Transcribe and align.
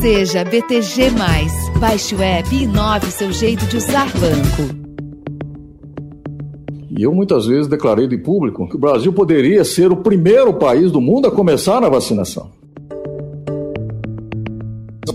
Seja 0.00 0.44
BTG. 0.44 1.10
Baixe 1.80 2.14
o 2.14 2.22
app 2.22 2.54
e 2.54 2.62
inove 2.62 3.10
seu 3.10 3.32
jeito 3.32 3.66
de 3.66 3.78
usar 3.78 4.06
banco. 4.12 4.88
E 6.96 7.02
eu 7.02 7.12
muitas 7.12 7.46
vezes 7.46 7.66
declarei 7.66 8.06
de 8.06 8.16
público 8.16 8.68
que 8.68 8.76
o 8.76 8.78
Brasil 8.78 9.12
poderia 9.12 9.64
ser 9.64 9.90
o 9.90 9.96
primeiro 9.96 10.54
país 10.54 10.92
do 10.92 11.00
mundo 11.00 11.26
a 11.26 11.30
começar 11.30 11.82
a 11.82 11.88
vacinação. 11.88 12.50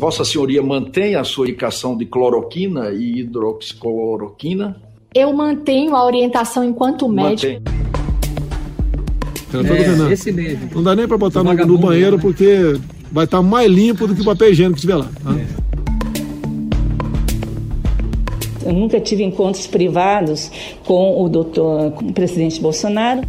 Vossa 0.03 0.25
Senhoria 0.25 0.61
mantém 0.61 1.15
a 1.15 1.23
sua 1.23 1.45
indicação 1.45 1.95
de 1.95 2.05
cloroquina 2.05 2.89
e 2.89 3.21
hidroxicloroquina? 3.21 4.75
Eu 5.15 5.31
mantenho 5.31 5.95
a 5.95 6.05
orientação 6.05 6.61
enquanto 6.61 7.07
médico. 7.07 7.63
É, 9.53 10.11
esse 10.11 10.29
mesmo. 10.33 10.69
Não 10.75 10.83
dá 10.83 10.93
nem 10.93 11.07
para 11.07 11.17
botar 11.17 11.41
no, 11.41 11.53
no, 11.53 11.77
banheiro 11.77 12.17
né? 12.17 12.21
porque 12.21 12.77
vai 13.13 13.25
estar 13.25 13.37
tá 13.37 13.43
mais 13.43 13.71
limpo 13.71 14.07
do 14.07 14.15
que 14.15 14.21
o 14.21 14.25
papel 14.25 14.51
higiênico 14.51 14.73
que 14.73 14.79
estiver 14.79 14.95
lá. 14.95 15.09
Tá? 15.23 15.35
Eu 18.65 18.73
nunca 18.73 18.99
tive 18.99 19.23
encontros 19.23 19.67
privados 19.67 20.49
com 20.85 21.23
o 21.23 21.29
doutor, 21.29 21.91
com 21.91 22.05
o 22.05 22.13
presidente 22.13 22.59
Bolsonaro. 22.59 23.21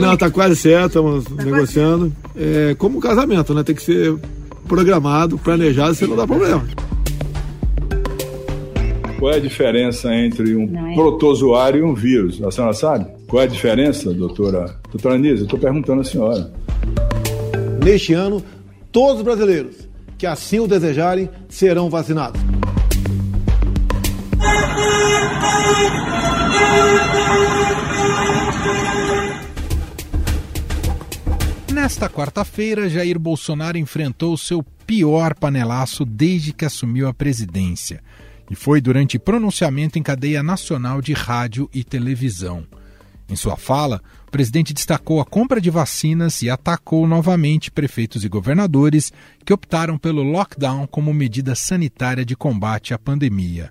Não, 0.00 0.14
está 0.14 0.30
quase 0.30 0.56
certo, 0.56 0.86
estamos 0.86 1.24
tá 1.24 1.44
negociando. 1.44 2.12
É, 2.34 2.74
como 2.78 2.98
um 2.98 3.00
casamento, 3.00 3.52
né? 3.52 3.62
Tem 3.62 3.74
que 3.74 3.82
ser 3.82 4.16
programado, 4.66 5.38
planejado, 5.38 5.94
senão 5.94 6.16
não 6.16 6.16
dá 6.16 6.26
problema. 6.26 6.64
Qual 9.18 9.32
é 9.32 9.36
a 9.36 9.40
diferença 9.40 10.14
entre 10.14 10.54
um 10.54 10.92
é. 10.92 10.94
protozoário 10.94 11.80
e 11.80 11.82
um 11.82 11.94
vírus? 11.94 12.42
A 12.42 12.50
senhora 12.50 12.72
sabe? 12.72 13.06
Qual 13.26 13.42
é 13.42 13.44
a 13.44 13.48
diferença, 13.48 14.12
doutora? 14.14 14.76
Doutora 14.90 15.14
Anísia, 15.14 15.40
eu 15.40 15.44
estou 15.44 15.58
perguntando 15.58 16.00
à 16.00 16.04
senhora. 16.04 16.52
Neste 17.86 18.12
ano, 18.14 18.44
todos 18.90 19.18
os 19.18 19.22
brasileiros 19.22 19.88
que 20.18 20.26
assim 20.26 20.58
o 20.58 20.66
desejarem 20.66 21.30
serão 21.48 21.88
vacinados. 21.88 22.40
Nesta 31.72 32.10
quarta-feira, 32.10 32.88
Jair 32.88 33.20
Bolsonaro 33.20 33.78
enfrentou 33.78 34.36
seu 34.36 34.64
pior 34.84 35.32
panelaço 35.36 36.04
desde 36.04 36.52
que 36.52 36.64
assumiu 36.64 37.06
a 37.06 37.14
presidência. 37.14 38.02
E 38.50 38.56
foi 38.56 38.80
durante 38.80 39.16
pronunciamento 39.16 39.96
em 39.96 40.02
cadeia 40.02 40.42
nacional 40.42 41.00
de 41.00 41.12
rádio 41.12 41.70
e 41.72 41.84
televisão. 41.84 42.66
Em 43.28 43.36
sua 43.36 43.56
fala, 43.56 44.02
presidente 44.36 44.74
destacou 44.74 45.18
a 45.18 45.24
compra 45.24 45.62
de 45.62 45.70
vacinas 45.70 46.42
e 46.42 46.50
atacou 46.50 47.06
novamente 47.06 47.70
prefeitos 47.70 48.22
e 48.22 48.28
governadores 48.28 49.10
que 49.46 49.50
optaram 49.50 49.96
pelo 49.96 50.22
lockdown 50.22 50.86
como 50.86 51.14
medida 51.14 51.54
sanitária 51.54 52.22
de 52.22 52.36
combate 52.36 52.92
à 52.92 52.98
pandemia. 52.98 53.70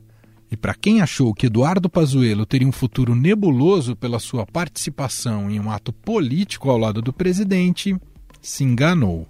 E 0.51 0.57
para 0.57 0.73
quem 0.73 1.01
achou 1.01 1.35
que 1.35 1.45
Eduardo 1.45 1.87
Pazuello 1.87 2.47
teria 2.47 2.67
um 2.67 2.71
futuro 2.71 3.13
nebuloso 3.13 3.95
pela 3.95 4.17
sua 4.17 4.43
participação 4.43 5.51
em 5.51 5.59
um 5.59 5.69
ato 5.69 5.93
político 5.93 6.71
ao 6.71 6.79
lado 6.79 6.99
do 6.99 7.13
presidente, 7.13 7.95
se 8.41 8.63
enganou. 8.63 9.27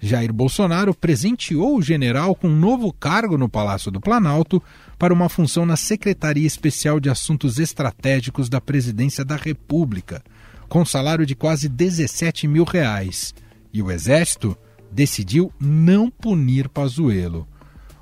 Jair 0.00 0.32
Bolsonaro 0.32 0.94
presenteou 0.94 1.76
o 1.76 1.82
general 1.82 2.36
com 2.36 2.46
um 2.46 2.56
novo 2.56 2.92
cargo 2.92 3.36
no 3.36 3.48
Palácio 3.48 3.90
do 3.90 4.00
Planalto 4.00 4.62
para 4.96 5.12
uma 5.12 5.28
função 5.28 5.66
na 5.66 5.74
Secretaria 5.74 6.46
Especial 6.46 7.00
de 7.00 7.10
Assuntos 7.10 7.58
Estratégicos 7.58 8.48
da 8.48 8.60
Presidência 8.60 9.24
da 9.24 9.34
República, 9.34 10.22
com 10.68 10.84
salário 10.84 11.26
de 11.26 11.34
quase 11.34 11.68
17 11.68 12.46
mil 12.46 12.64
reais. 12.64 13.34
E 13.72 13.82
o 13.82 13.90
Exército 13.90 14.56
decidiu 14.90 15.52
não 15.60 16.10
punir 16.10 16.68
Pazuello. 16.68 17.46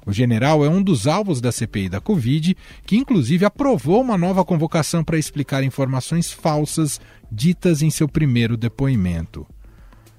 O 0.07 0.13
general 0.13 0.65
é 0.65 0.69
um 0.69 0.83
dos 0.83 1.07
alvos 1.07 1.41
da 1.41 1.51
CPI 1.51 1.89
da 1.89 2.01
Covid, 2.01 2.57
que 2.85 2.97
inclusive 2.97 3.45
aprovou 3.45 4.03
uma 4.03 4.19
nova 4.19 4.45
convocação 4.45 5.03
para 5.03 5.19
explicar 5.19 5.65
informações 5.65 6.31
falsas 6.31 7.01
ditas 7.33 7.81
em 7.81 7.89
seu 7.89 8.07
primeiro 8.07 8.57
depoimento. 8.57 9.47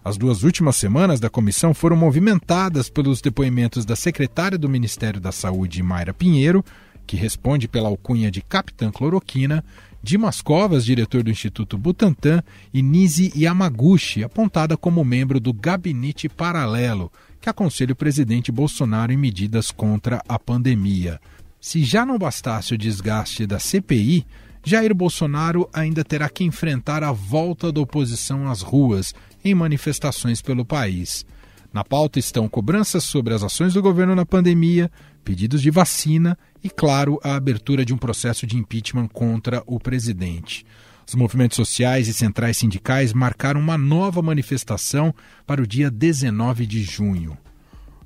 As 0.03 0.17
duas 0.17 0.43
últimas 0.43 0.75
semanas 0.75 1.19
da 1.19 1.29
comissão 1.29 1.73
foram 1.73 1.95
movimentadas 1.95 2.89
pelos 2.89 3.21
depoimentos 3.21 3.85
da 3.85 3.95
secretária 3.95 4.57
do 4.57 4.69
Ministério 4.69 5.19
da 5.19 5.31
Saúde, 5.31 5.81
Mayra 5.81 6.13
Pinheiro, 6.13 6.63
que 7.05 7.15
responde 7.15 7.67
pela 7.67 7.89
alcunha 7.89 8.31
de 8.31 8.41
Capitã 8.41 8.91
Cloroquina, 8.91 9.63
Dimas 10.05 10.39
Covas, 10.39 10.85
diretor 10.85 11.23
do 11.23 11.31
Instituto 11.31 11.79
Butantan, 11.79 12.43
e 12.71 12.83
Nise 12.83 13.33
Yamaguchi, 13.35 14.23
apontada 14.23 14.77
como 14.77 15.03
membro 15.03 15.39
do 15.39 15.51
Gabinete 15.51 16.29
Paralelo, 16.29 17.11
que 17.41 17.49
aconselha 17.49 17.93
o 17.93 17.95
presidente 17.95 18.51
Bolsonaro 18.51 19.11
em 19.11 19.17
medidas 19.17 19.71
contra 19.71 20.21
a 20.29 20.37
pandemia. 20.37 21.19
Se 21.59 21.83
já 21.83 22.05
não 22.05 22.19
bastasse 22.19 22.75
o 22.75 22.77
desgaste 22.77 23.47
da 23.47 23.57
CPI, 23.57 24.27
Jair 24.63 24.93
Bolsonaro 24.93 25.67
ainda 25.73 26.03
terá 26.03 26.29
que 26.29 26.43
enfrentar 26.43 27.03
a 27.03 27.11
volta 27.11 27.71
da 27.71 27.81
oposição 27.81 28.47
às 28.47 28.61
ruas 28.61 29.11
em 29.43 29.55
manifestações 29.55 30.39
pelo 30.39 30.63
país. 30.63 31.25
Na 31.73 31.83
pauta 31.83 32.19
estão 32.19 32.47
cobranças 32.47 33.03
sobre 33.03 33.33
as 33.33 33.41
ações 33.41 33.73
do 33.73 33.81
governo 33.81 34.15
na 34.15 34.25
pandemia, 34.25 34.89
pedidos 35.25 35.61
de 35.61 35.71
vacina 35.71 36.37
e, 36.63 36.69
claro, 36.69 37.19
a 37.23 37.35
abertura 37.35 37.83
de 37.83 37.93
um 37.93 37.97
processo 37.97 38.45
de 38.45 38.55
impeachment 38.55 39.07
contra 39.07 39.63
o 39.65 39.79
presidente. 39.79 40.63
Os 41.07 41.15
movimentos 41.15 41.55
sociais 41.55 42.07
e 42.07 42.13
centrais 42.13 42.57
sindicais 42.57 43.11
marcaram 43.11 43.59
uma 43.59 43.77
nova 43.77 44.21
manifestação 44.21 45.13
para 45.45 45.61
o 45.61 45.67
dia 45.67 45.89
19 45.89 46.65
de 46.65 46.83
junho. 46.83 47.37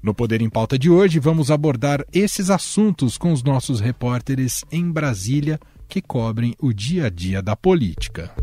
No 0.01 0.13
Poder 0.13 0.41
em 0.41 0.49
Pauta 0.49 0.79
de 0.79 0.89
hoje, 0.89 1.19
vamos 1.19 1.51
abordar 1.51 2.05
esses 2.13 2.49
assuntos 2.49 3.17
com 3.17 3.33
os 3.33 3.43
nossos 3.43 3.81
repórteres 3.81 4.63
em 4.71 4.89
Brasília 4.89 5.59
que 5.89 6.01
cobrem 6.01 6.55
o 6.57 6.71
dia 6.71 7.07
a 7.07 7.09
dia 7.09 7.41
da 7.41 7.55
política. 7.55 8.33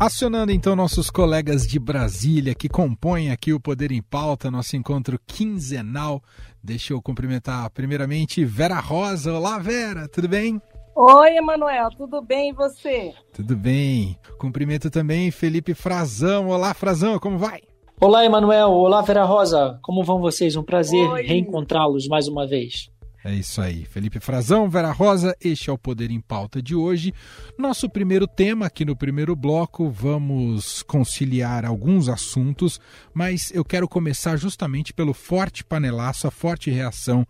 Acionando 0.00 0.52
então 0.52 0.76
nossos 0.76 1.10
colegas 1.10 1.66
de 1.66 1.76
Brasília 1.76 2.54
que 2.54 2.68
compõem 2.68 3.32
aqui 3.32 3.52
o 3.52 3.58
Poder 3.58 3.90
em 3.90 4.00
Pauta, 4.00 4.48
nosso 4.48 4.76
encontro 4.76 5.18
quinzenal. 5.26 6.22
Deixa 6.62 6.92
eu 6.92 7.02
cumprimentar 7.02 7.68
primeiramente 7.70 8.44
Vera 8.44 8.78
Rosa. 8.78 9.32
Olá, 9.32 9.58
Vera, 9.58 10.06
tudo 10.06 10.28
bem? 10.28 10.62
Oi, 10.94 11.36
Emanuel, 11.36 11.88
tudo 11.96 12.22
bem 12.22 12.50
e 12.50 12.52
você? 12.52 13.12
Tudo 13.32 13.56
bem. 13.56 14.16
Cumprimento 14.38 14.88
também 14.88 15.32
Felipe 15.32 15.74
Frazão. 15.74 16.48
Olá, 16.48 16.72
Frazão, 16.74 17.18
como 17.18 17.36
vai? 17.36 17.62
Olá, 18.00 18.24
Emanuel. 18.24 18.70
Olá, 18.70 19.02
Vera 19.02 19.24
Rosa. 19.24 19.80
Como 19.82 20.04
vão 20.04 20.20
vocês? 20.20 20.54
Um 20.54 20.62
prazer 20.62 21.10
reencontrá-los 21.10 22.06
mais 22.06 22.28
uma 22.28 22.46
vez. 22.46 22.88
É 23.24 23.34
isso 23.34 23.60
aí. 23.60 23.84
Felipe 23.84 24.20
Frazão, 24.20 24.70
Vera 24.70 24.92
Rosa, 24.92 25.36
este 25.40 25.70
é 25.70 25.72
o 25.72 25.78
Poder 25.78 26.10
em 26.10 26.20
Pauta 26.20 26.62
de 26.62 26.74
hoje. 26.76 27.12
Nosso 27.58 27.90
primeiro 27.90 28.28
tema 28.28 28.66
aqui 28.66 28.84
no 28.84 28.94
primeiro 28.94 29.34
bloco, 29.34 29.90
vamos 29.90 30.82
conciliar 30.84 31.64
alguns 31.64 32.08
assuntos, 32.08 32.80
mas 33.12 33.50
eu 33.52 33.64
quero 33.64 33.88
começar 33.88 34.36
justamente 34.36 34.94
pelo 34.94 35.12
forte 35.12 35.64
panelaço, 35.64 36.28
a 36.28 36.30
forte 36.30 36.70
reação 36.70 37.26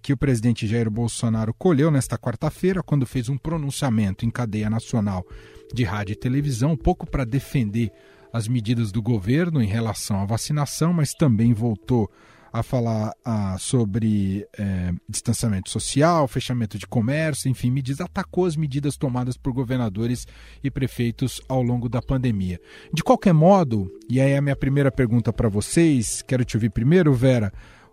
que 0.00 0.12
o 0.12 0.16
presidente 0.16 0.66
Jair 0.66 0.90
Bolsonaro 0.90 1.52
colheu 1.54 1.90
nesta 1.90 2.16
quarta-feira, 2.16 2.82
quando 2.82 3.06
fez 3.06 3.28
um 3.28 3.36
pronunciamento 3.36 4.24
em 4.24 4.30
cadeia 4.30 4.70
nacional 4.70 5.24
de 5.72 5.84
rádio 5.84 6.12
e 6.12 6.16
televisão, 6.16 6.72
um 6.72 6.76
pouco 6.76 7.04
para 7.08 7.24
defender 7.24 7.90
as 8.32 8.48
medidas 8.48 8.90
do 8.90 9.02
governo 9.02 9.62
em 9.62 9.66
relação 9.66 10.20
à 10.20 10.24
vacinação, 10.24 10.92
mas 10.92 11.12
também 11.12 11.52
voltou 11.52 12.10
a 12.52 12.62
falar 12.62 13.14
ah, 13.24 13.56
sobre 13.58 14.46
é, 14.58 14.92
distanciamento 15.08 15.70
social, 15.70 16.28
fechamento 16.28 16.78
de 16.78 16.86
comércio, 16.86 17.48
enfim, 17.48 17.70
medidas, 17.70 18.00
atacou 18.00 18.44
as 18.44 18.56
medidas 18.56 18.96
tomadas 18.96 19.36
por 19.36 19.52
governadores 19.52 20.26
e 20.62 20.70
prefeitos 20.70 21.40
ao 21.48 21.62
longo 21.62 21.88
da 21.88 22.02
pandemia. 22.02 22.60
De 22.92 23.02
qualquer 23.02 23.32
modo, 23.32 23.90
e 24.08 24.20
aí 24.20 24.32
é 24.32 24.36
a 24.36 24.42
minha 24.42 24.56
primeira 24.56 24.92
pergunta 24.92 25.32
para 25.32 25.48
vocês, 25.48 26.20
quero 26.20 26.44
te 26.44 26.56
ouvir 26.56 26.70
primeiro, 26.70 27.14
Vera. 27.14 27.50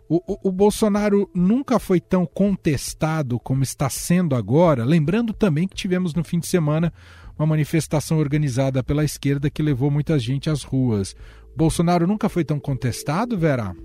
O, 0.10 0.18
o, 0.28 0.50
o, 0.50 0.52
Bolsonaro 0.52 1.30
nunca 1.36 1.78
foi 1.78 2.02
tão 2.02 2.26
contestado 2.26 3.40
como 3.40 3.62
está 3.62 3.90
sendo 3.90 4.36
agora, 4.36 4.84
lembrando 4.84 5.32
também 5.34 5.68
que 5.68 5.76
tivemos 5.76 6.16
no 6.16 6.24
fim 6.24 6.40
de 6.40 6.48
semana 6.48 6.92
uma 7.38 7.46
manifestação 7.46 8.18
organizada 8.18 8.84
pela 8.84 9.06
esquerda 9.06 9.50
que 9.50 9.62
levou 9.62 9.90
muita 9.90 10.18
gente 10.20 10.50
às 10.50 10.64
ruas. 10.64 11.16
Bolsonaro 11.56 12.08
nunca 12.08 12.28
foi 12.28 12.44
tão 12.44 12.60
contestado, 12.60 13.38
Vera? 13.38 13.76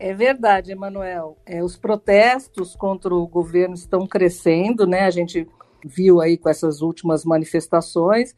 É 0.00 0.14
verdade, 0.14 0.72
Emanuel. 0.72 1.38
É, 1.44 1.62
os 1.62 1.76
protestos 1.76 2.74
contra 2.74 3.14
o 3.14 3.26
governo 3.28 3.74
estão 3.74 4.06
crescendo, 4.06 4.86
né? 4.86 5.02
A 5.02 5.10
gente 5.10 5.46
viu 5.84 6.20
aí 6.22 6.38
com 6.38 6.48
essas 6.48 6.80
últimas 6.82 7.24
manifestações 7.24 8.34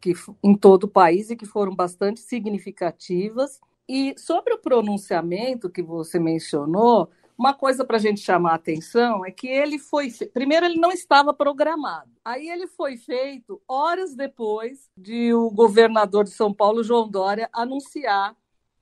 que 0.00 0.14
em 0.42 0.56
todo 0.56 0.84
o 0.84 0.88
país 0.88 1.30
e 1.30 1.36
que 1.36 1.46
foram 1.46 1.74
bastante 1.76 2.20
significativas. 2.20 3.60
E 3.88 4.14
sobre 4.18 4.54
o 4.54 4.58
pronunciamento 4.58 5.70
que 5.70 5.82
você 5.82 6.18
mencionou, 6.18 7.10
Uma 7.38 7.54
coisa 7.54 7.84
para 7.84 7.96
a 7.96 8.00
gente 8.00 8.20
chamar 8.20 8.52
a 8.52 8.54
atenção 8.56 9.24
é 9.26 9.30
que 9.32 9.48
ele 9.48 9.78
foi. 9.78 10.10
Primeiro, 10.32 10.66
ele 10.66 10.78
não 10.78 10.92
estava 10.92 11.34
programado. 11.34 12.10
Aí 12.24 12.48
ele 12.48 12.68
foi 12.68 12.96
feito 12.96 13.60
horas 13.66 14.14
depois 14.14 14.90
de 14.96 15.34
o 15.34 15.50
governador 15.50 16.24
de 16.24 16.30
São 16.30 16.54
Paulo, 16.54 16.84
João 16.84 17.08
Dória, 17.10 17.48
anunciar 17.52 18.36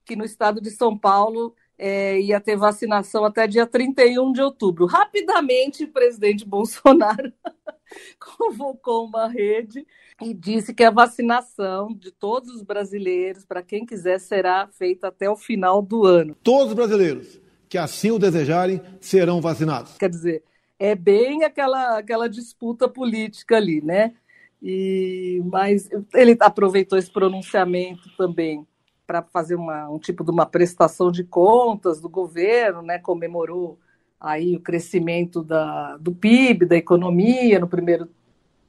que 0.05 0.15
no 0.15 0.25
estado 0.25 0.61
de 0.61 0.71
São 0.71 0.97
Paulo 0.97 1.55
é, 1.83 2.21
ia 2.21 2.39
ter 2.39 2.55
vacinação 2.55 3.25
até 3.25 3.47
dia 3.47 3.65
31 3.65 4.31
de 4.31 4.39
outubro. 4.39 4.85
Rapidamente, 4.85 5.85
o 5.85 5.91
presidente 5.91 6.45
Bolsonaro 6.45 7.33
convocou 8.37 9.07
uma 9.07 9.27
rede 9.27 9.83
e 10.21 10.31
disse 10.31 10.75
que 10.75 10.83
a 10.83 10.91
vacinação 10.91 11.91
de 11.91 12.11
todos 12.11 12.53
os 12.53 12.61
brasileiros, 12.61 13.43
para 13.43 13.63
quem 13.63 13.83
quiser, 13.83 14.19
será 14.19 14.67
feita 14.67 15.07
até 15.07 15.27
o 15.27 15.35
final 15.35 15.81
do 15.81 16.05
ano. 16.05 16.37
Todos 16.43 16.67
os 16.67 16.73
brasileiros 16.75 17.41
que 17.67 17.79
assim 17.79 18.11
o 18.11 18.19
desejarem 18.19 18.79
serão 18.99 19.41
vacinados. 19.41 19.97
Quer 19.97 20.09
dizer, 20.09 20.43
é 20.77 20.93
bem 20.93 21.45
aquela, 21.45 21.97
aquela 21.97 22.29
disputa 22.29 22.87
política 22.87 23.55
ali, 23.55 23.81
né? 23.81 24.13
E, 24.61 25.41
mas 25.45 25.89
ele 26.13 26.37
aproveitou 26.41 26.99
esse 26.99 27.09
pronunciamento 27.09 28.03
também 28.15 28.67
para 29.11 29.21
fazer 29.23 29.55
uma, 29.55 29.89
um 29.89 29.99
tipo 29.99 30.23
de 30.23 30.31
uma 30.31 30.45
prestação 30.45 31.11
de 31.11 31.21
contas 31.21 31.99
do 31.99 32.07
governo, 32.07 32.81
né? 32.81 32.97
Comemorou 32.97 33.77
aí 34.17 34.55
o 34.55 34.61
crescimento 34.61 35.43
da, 35.43 35.97
do 35.97 36.13
PIB, 36.13 36.65
da 36.65 36.77
economia 36.77 37.59
no 37.59 37.67
primeiro, 37.67 38.07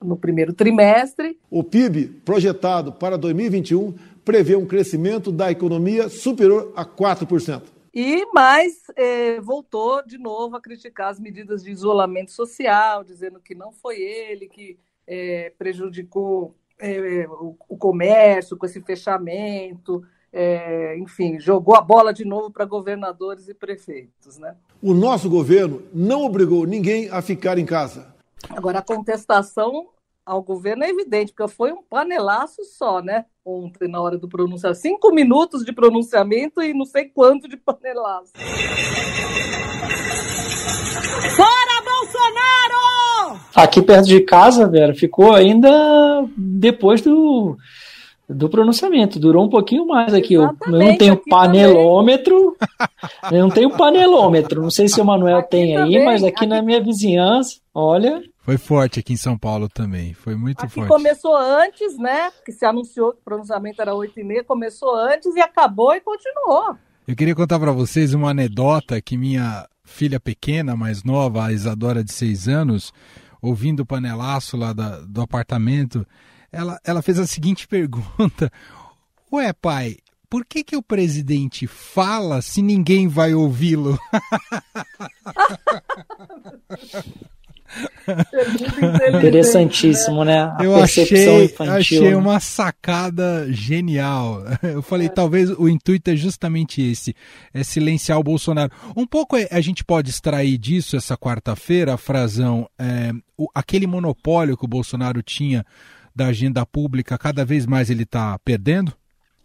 no 0.03 0.17
primeiro 0.17 0.53
trimestre. 0.53 1.39
O 1.49 1.63
PIB 1.63 2.07
projetado 2.25 2.93
para 2.93 3.17
2021 3.17 3.95
prevê 4.25 4.57
um 4.57 4.67
crescimento 4.67 5.31
da 5.31 5.49
economia 5.49 6.09
superior 6.09 6.73
a 6.75 6.85
4%. 6.85 7.63
E 7.95 8.27
mais 8.35 8.83
é, 8.97 9.41
voltou 9.41 10.05
de 10.05 10.19
novo 10.19 10.57
a 10.57 10.61
criticar 10.61 11.11
as 11.11 11.21
medidas 11.21 11.63
de 11.63 11.71
isolamento 11.71 12.33
social, 12.33 13.05
dizendo 13.05 13.39
que 13.39 13.55
não 13.55 13.71
foi 13.71 14.01
ele 14.01 14.49
que 14.49 14.77
é, 15.07 15.53
prejudicou 15.57 16.57
é, 16.83 17.29
o, 17.29 17.57
o, 17.69 17.77
comércio 17.77 18.57
com 18.57 18.67
esse 18.67 18.81
fechamento, 18.81 20.05
é, 20.33 20.97
enfim, 20.99 21.39
jogou 21.39 21.77
a 21.77 21.81
bola 21.81 22.13
de 22.13 22.25
novo 22.25 22.51
para 22.51 22.65
governadores 22.65 23.49
e 23.49 23.55
prefeitos. 23.55 24.39
Né? 24.39 24.55
O 24.83 24.95
nosso 24.95 25.29
governo 25.29 25.83
não 25.93 26.25
obrigou 26.25 26.65
ninguém 26.67 27.11
a 27.11 27.21
ficar 27.21 27.59
em 27.59 27.67
casa. 27.67 28.15
Agora, 28.49 28.79
a 28.79 28.83
contestação 28.83 29.89
ao 30.25 30.43
governo 30.43 30.85
é 30.85 30.89
evidente, 30.89 31.33
porque 31.33 31.53
foi 31.53 31.73
um 31.73 31.83
panelaço 31.83 32.65
só, 32.65 33.03
né? 33.03 33.27
Ontem, 33.45 33.89
na 33.89 34.01
hora 34.01 34.17
do 34.17 34.29
pronunciamento. 34.29 34.81
Cinco 34.81 35.13
minutos 35.13 35.65
de 35.65 35.73
pronunciamento 35.73 36.63
e 36.63 36.73
não 36.73 36.85
sei 36.85 37.07
quanto 37.07 37.49
de 37.49 37.57
panelaço. 37.57 38.33
Fora 41.37 41.83
Bolsonaro! 41.85 43.41
Aqui 43.55 43.83
perto 43.83 44.07
de 44.07 44.21
casa, 44.21 44.69
Vera, 44.69 44.95
ficou 44.95 45.33
ainda 45.33 45.69
depois 46.37 47.01
do, 47.01 47.57
do 48.29 48.49
pronunciamento. 48.49 49.19
Durou 49.19 49.45
um 49.45 49.49
pouquinho 49.49 49.87
mais 49.87 50.15
aqui. 50.15 50.35
Exatamente, 50.35 50.73
eu 50.73 50.91
não 50.91 50.99
tenho 50.99 51.17
panelômetro. 51.29 52.57
eu 53.31 53.43
não 53.43 53.51
tenho 53.51 53.71
panelômetro. 53.71 54.63
Não 54.63 54.71
sei 54.71 54.89
se 54.89 55.01
o 55.01 55.05
Manuel 55.05 55.39
aqui 55.39 55.51
tem 55.51 55.75
também, 55.75 55.99
aí, 55.99 56.05
mas 56.05 56.23
aqui, 56.23 56.37
aqui 56.37 56.47
na 56.47 56.63
minha 56.63 56.83
vizinhança, 56.83 57.61
olha. 57.75 58.23
Foi 58.39 58.59
forte 58.59 58.99
aqui 58.99 59.13
em 59.13 59.17
São 59.17 59.39
Paulo 59.39 59.69
também, 59.69 60.15
foi 60.15 60.35
muito 60.35 60.65
aqui 60.65 60.75
forte. 60.75 60.89
começou 60.89 61.37
antes, 61.37 61.97
né? 61.97 62.31
Que 62.45 62.51
se 62.51 62.65
anunciou 62.65 63.13
que 63.13 63.19
o 63.21 63.25
pronunciamento 63.25 63.81
era 63.81 63.95
8 63.95 64.19
e 64.19 64.25
meia, 64.25 64.43
começou 64.43 64.97
antes 64.97 65.37
e 65.37 65.41
acabou 65.41 65.95
e 65.95 66.01
continuou. 66.01 66.77
Eu 67.07 67.15
queria 67.15 67.35
contar 67.37 67.61
para 67.61 67.71
vocês 67.71 68.15
uma 68.15 68.31
anedota 68.31 69.01
que 69.01 69.17
minha 69.17 69.67
filha 69.85 70.19
pequena, 70.19 70.75
mais 70.75 71.05
nova, 71.05 71.45
a 71.45 71.53
Isadora 71.53 72.03
de 72.03 72.13
6 72.13 72.49
anos, 72.49 72.93
ouvindo 73.41 73.81
o 73.81 73.87
panelaço 73.87 74.57
lá 74.57 74.73
da, 74.73 75.01
do 75.01 75.21
apartamento, 75.21 76.07
ela, 76.53 76.79
ela 76.85 77.03
fez 77.03 77.19
a 77.19 77.27
seguinte 77.27 77.67
pergunta: 77.67 78.53
Ué, 79.33 79.53
pai, 79.53 79.97
por 80.29 80.45
que, 80.45 80.63
que 80.63 80.77
o 80.77 80.83
presidente 80.83 81.67
fala 81.67 82.43
se 82.43 82.63
ninguém 82.63 83.09
vai 83.09 83.35
ouvi-lo? 83.35 83.99
Interessantíssimo, 89.17 90.25
né? 90.25 90.53
A 90.59 90.65
eu 90.65 90.77
achei, 90.77 91.45
infantil, 91.45 91.75
achei 91.75 92.11
né? 92.11 92.17
uma 92.17 92.41
sacada 92.41 93.47
genial. 93.51 94.43
Eu 94.63 94.83
falei, 94.83 95.07
é. 95.07 95.11
talvez 95.11 95.51
o 95.51 95.69
intuito 95.69 96.11
é 96.11 96.17
justamente 96.17 96.83
esse, 96.83 97.15
é 97.53 97.63
silenciar 97.63 98.19
o 98.19 98.23
Bolsonaro. 98.23 98.71
Um 98.97 99.07
pouco 99.07 99.37
é, 99.37 99.49
a 99.51 99.61
gente 99.61 99.85
pode 99.85 100.11
extrair 100.11 100.59
disso 100.59 100.97
essa 100.97 101.17
quarta-feira, 101.17 101.97
Frazão, 101.97 102.69
é, 102.79 103.13
o, 103.37 103.49
aquele 103.55 103.87
monopólio 103.87 104.57
que 104.57 104.65
o 104.65 104.69
Bolsonaro 104.69 105.23
tinha 105.23 105.65
da 106.15 106.27
agenda 106.27 106.65
pública, 106.67 107.19
cada 107.19 107.45
vez 107.45 107.67
mais 107.67 107.91
ele 107.91 108.03
está 108.05 108.39
perdendo? 108.45 108.93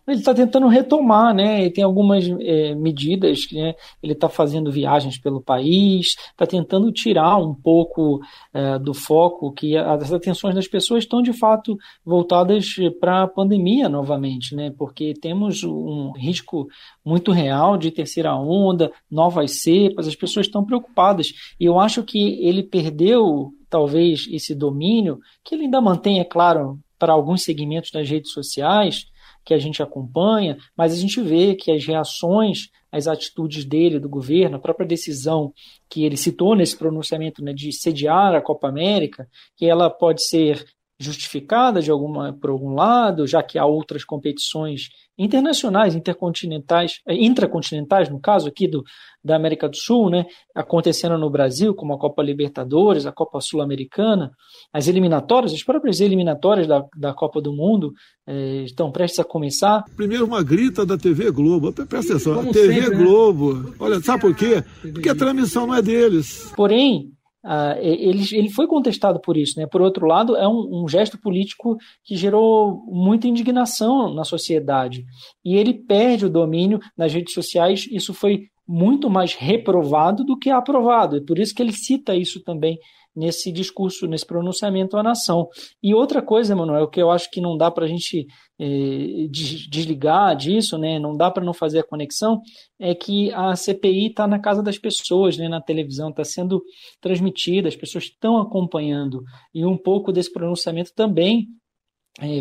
ele 0.08 0.20
está 0.20 0.34
tentando 0.34 0.68
retomar, 0.68 1.36
né? 1.36 1.62
Ele 1.62 1.70
tem 1.70 1.84
algumas 1.84 2.26
é, 2.40 2.74
medidas, 2.74 3.46
né? 3.52 3.76
ele 4.02 4.14
está 4.14 4.30
fazendo 4.30 4.72
viagens 4.72 5.18
pelo 5.18 5.42
país, 5.42 6.16
está 6.32 6.46
tentando 6.48 6.92
tirar 6.92 7.38
um 7.38 7.54
pouco 7.54 8.22
é, 8.54 8.80
do 8.80 8.94
foco 8.94 9.52
que 9.52 9.76
as 9.76 10.14
atenções 10.14 10.56
das 10.56 10.68
pessoas 10.68 11.04
estão 11.04 11.22
de 11.22 11.34
fato 11.34 11.78
voltadas 12.06 12.76
para 13.02 13.24
a 13.24 13.28
pandemia 13.28 13.90
novamente, 13.90 14.56
né? 14.56 14.74
Porque 14.78 15.14
temos 15.14 15.64
um 15.64 16.12
risco 16.12 16.68
muito 17.04 17.32
real 17.34 17.78
de 17.78 17.92
terceira 17.92 18.34
onda, 18.34 18.92
novas 19.12 19.62
cepas, 19.62 20.08
as 20.08 20.16
pessoas 20.16 20.46
estão 20.46 20.64
preocupadas. 20.64 21.34
E 21.60 21.66
eu 21.66 21.80
acho 21.80 22.02
que 22.04 22.40
ele 22.48 22.64
perdeu 22.64 23.52
talvez 23.70 24.28
esse 24.32 24.56
domínio, 24.56 25.20
que 25.44 25.56
ele 25.56 25.64
ainda 25.64 25.82
mantém, 25.82 26.20
é 26.20 26.24
claro, 26.24 26.80
para 26.98 27.14
alguns 27.14 27.44
segmentos 27.44 27.92
das 27.92 28.10
redes 28.10 28.32
sociais 28.32 29.06
que 29.46 29.54
a 29.54 29.58
gente 29.58 29.82
acompanha, 29.82 30.58
mas 30.76 30.92
a 30.92 30.96
gente 30.96 31.22
vê 31.22 31.56
que 31.56 31.72
as 31.72 31.86
reações 31.86 32.70
às 32.92 33.08
atitudes 33.08 33.64
dele, 33.64 34.00
do 34.00 34.10
governo, 34.10 34.58
a 34.58 34.60
própria 34.60 34.88
decisão 34.88 35.54
que 35.90 36.04
ele 36.04 36.18
citou 36.18 36.56
nesse 36.56 36.76
pronunciamento 36.76 37.44
né, 37.44 37.54
de 37.54 37.72
sediar 37.72 38.36
a 38.36 38.42
Copa 38.42 38.68
América, 38.68 39.28
que 39.56 39.66
ela 39.66 39.90
pode 39.90 40.26
ser 40.26 40.66
justificada 41.00 41.82
de 41.82 41.92
alguma 41.92 42.34
por 42.34 42.50
algum 42.50 42.74
lado, 42.74 43.28
já 43.28 43.44
que 43.44 43.58
há 43.60 43.66
outras 43.66 44.04
competições 44.04 44.90
internacionais, 45.18 45.96
intercontinentais, 45.96 47.00
eh, 47.08 47.16
intracontinentais, 47.16 48.10
no 48.10 48.20
caso 48.20 48.48
aqui 48.48 48.68
do, 48.68 48.84
da 49.24 49.36
América 49.36 49.68
do 49.68 49.76
Sul, 49.76 50.10
né, 50.10 50.26
acontecendo 50.56 51.18
no 51.18 51.30
Brasil, 51.30 51.74
como 51.74 51.94
a 51.94 52.00
Copa 52.00 52.22
Libertadores, 52.22 53.06
a 53.06 53.12
Copa 53.12 53.42
Sul-Americana, 53.42 54.32
as 54.72 54.88
eliminatórias, 54.88 55.54
as 55.54 55.64
próprias 55.64 56.00
eliminatórias 56.02 56.68
da, 56.68 56.84
da 56.96 57.14
Copa 57.14 57.42
do 57.42 57.52
Mundo 57.52 57.92
eh, 58.28 58.64
estão 58.64 58.92
prestes 58.92 59.20
a 59.20 59.24
começar. 59.24 59.84
Primeiro 59.96 60.26
uma 60.26 60.44
grita 60.44 60.86
da 60.86 60.98
TV 60.98 61.32
Globo, 61.32 61.74
presta 61.74 62.14
atenção, 62.14 62.40
a 62.40 62.46
TV 62.46 62.82
sempre, 62.82 62.98
né? 62.98 63.04
Globo, 63.04 63.54
né? 63.54 63.74
olha, 63.80 64.00
sabe 64.02 64.22
por 64.22 64.36
quê? 64.36 64.64
Porque 64.82 65.10
a 65.10 65.16
transmissão 65.16 65.68
não 65.68 65.76
é 65.76 65.82
deles. 65.82 66.52
Porém, 66.56 67.12
Uh, 67.46 67.78
ele, 67.80 68.24
ele 68.34 68.50
foi 68.50 68.68
contestado 68.68 69.20
por 69.22 69.38
isso. 69.38 69.60
Né? 69.60 69.66
Por 69.68 69.82
outro 69.82 70.06
lado, 70.06 70.36
é 70.36 70.48
um, 70.48 70.84
um, 70.84 70.88
gesto 70.88 71.20
político 71.20 71.78
que 72.04 72.16
gerou 72.16 72.84
muita 72.88 73.28
indignação 73.28 74.14
na 74.14 74.24
sociedade. 74.24 75.06
E 75.46 75.56
ele 75.56 75.74
perde 75.74 76.26
o 76.26 76.30
domínio 76.30 76.80
nas 76.98 77.14
redes 77.14 77.34
sociais. 77.34 77.88
Isso 77.92 78.14
foi 78.14 78.48
muito 78.68 79.10
mais 79.10 79.34
reprovado 79.34 80.26
do 80.26 80.38
que 80.38 80.50
aprovado. 80.50 81.18
É 81.18 81.22
por 81.22 81.40
isso 81.40 81.56
que 81.56 81.62
ele 81.62 81.72
cita 81.72 82.16
isso 82.16 82.44
também 82.44 82.78
nesse 83.18 83.52
discurso, 83.52 84.06
nesse 84.06 84.26
pronunciamento 84.26 84.96
à 84.96 85.02
nação. 85.02 85.48
E 85.82 85.94
outra 85.96 86.22
coisa, 86.22 86.54
Emanuel, 86.54 86.88
que 86.88 87.02
eu 87.02 87.10
acho 87.10 87.30
que 87.32 87.42
não 87.42 87.58
dá 87.58 87.72
para 87.72 87.86
a 87.86 87.88
gente 87.88 88.28
eh, 88.60 89.28
desligar 89.32 90.36
disso, 90.36 90.78
né, 90.78 91.00
não 91.00 91.18
dá 91.18 91.32
para 91.32 91.44
não 91.44 91.54
fazer 91.54 91.80
a 91.80 91.84
conexão, 91.84 92.40
é 92.80 92.94
que 92.94 93.34
a 93.34 93.56
CPI 93.56 94.10
está 94.10 94.28
na 94.28 94.40
casa 94.40 94.62
das 94.62 94.78
pessoas, 94.78 95.36
né, 95.36 95.50
na 95.50 95.60
televisão, 95.60 96.10
está 96.10 96.24
sendo 96.24 96.62
transmitida, 97.02 97.68
as 97.68 97.76
pessoas 97.76 98.04
estão 98.04 98.38
acompanhando. 98.38 99.24
E 99.54 99.66
um 99.66 99.78
pouco 99.78 100.12
desse 100.12 100.32
pronunciamento 100.32 100.92
também 100.96 101.48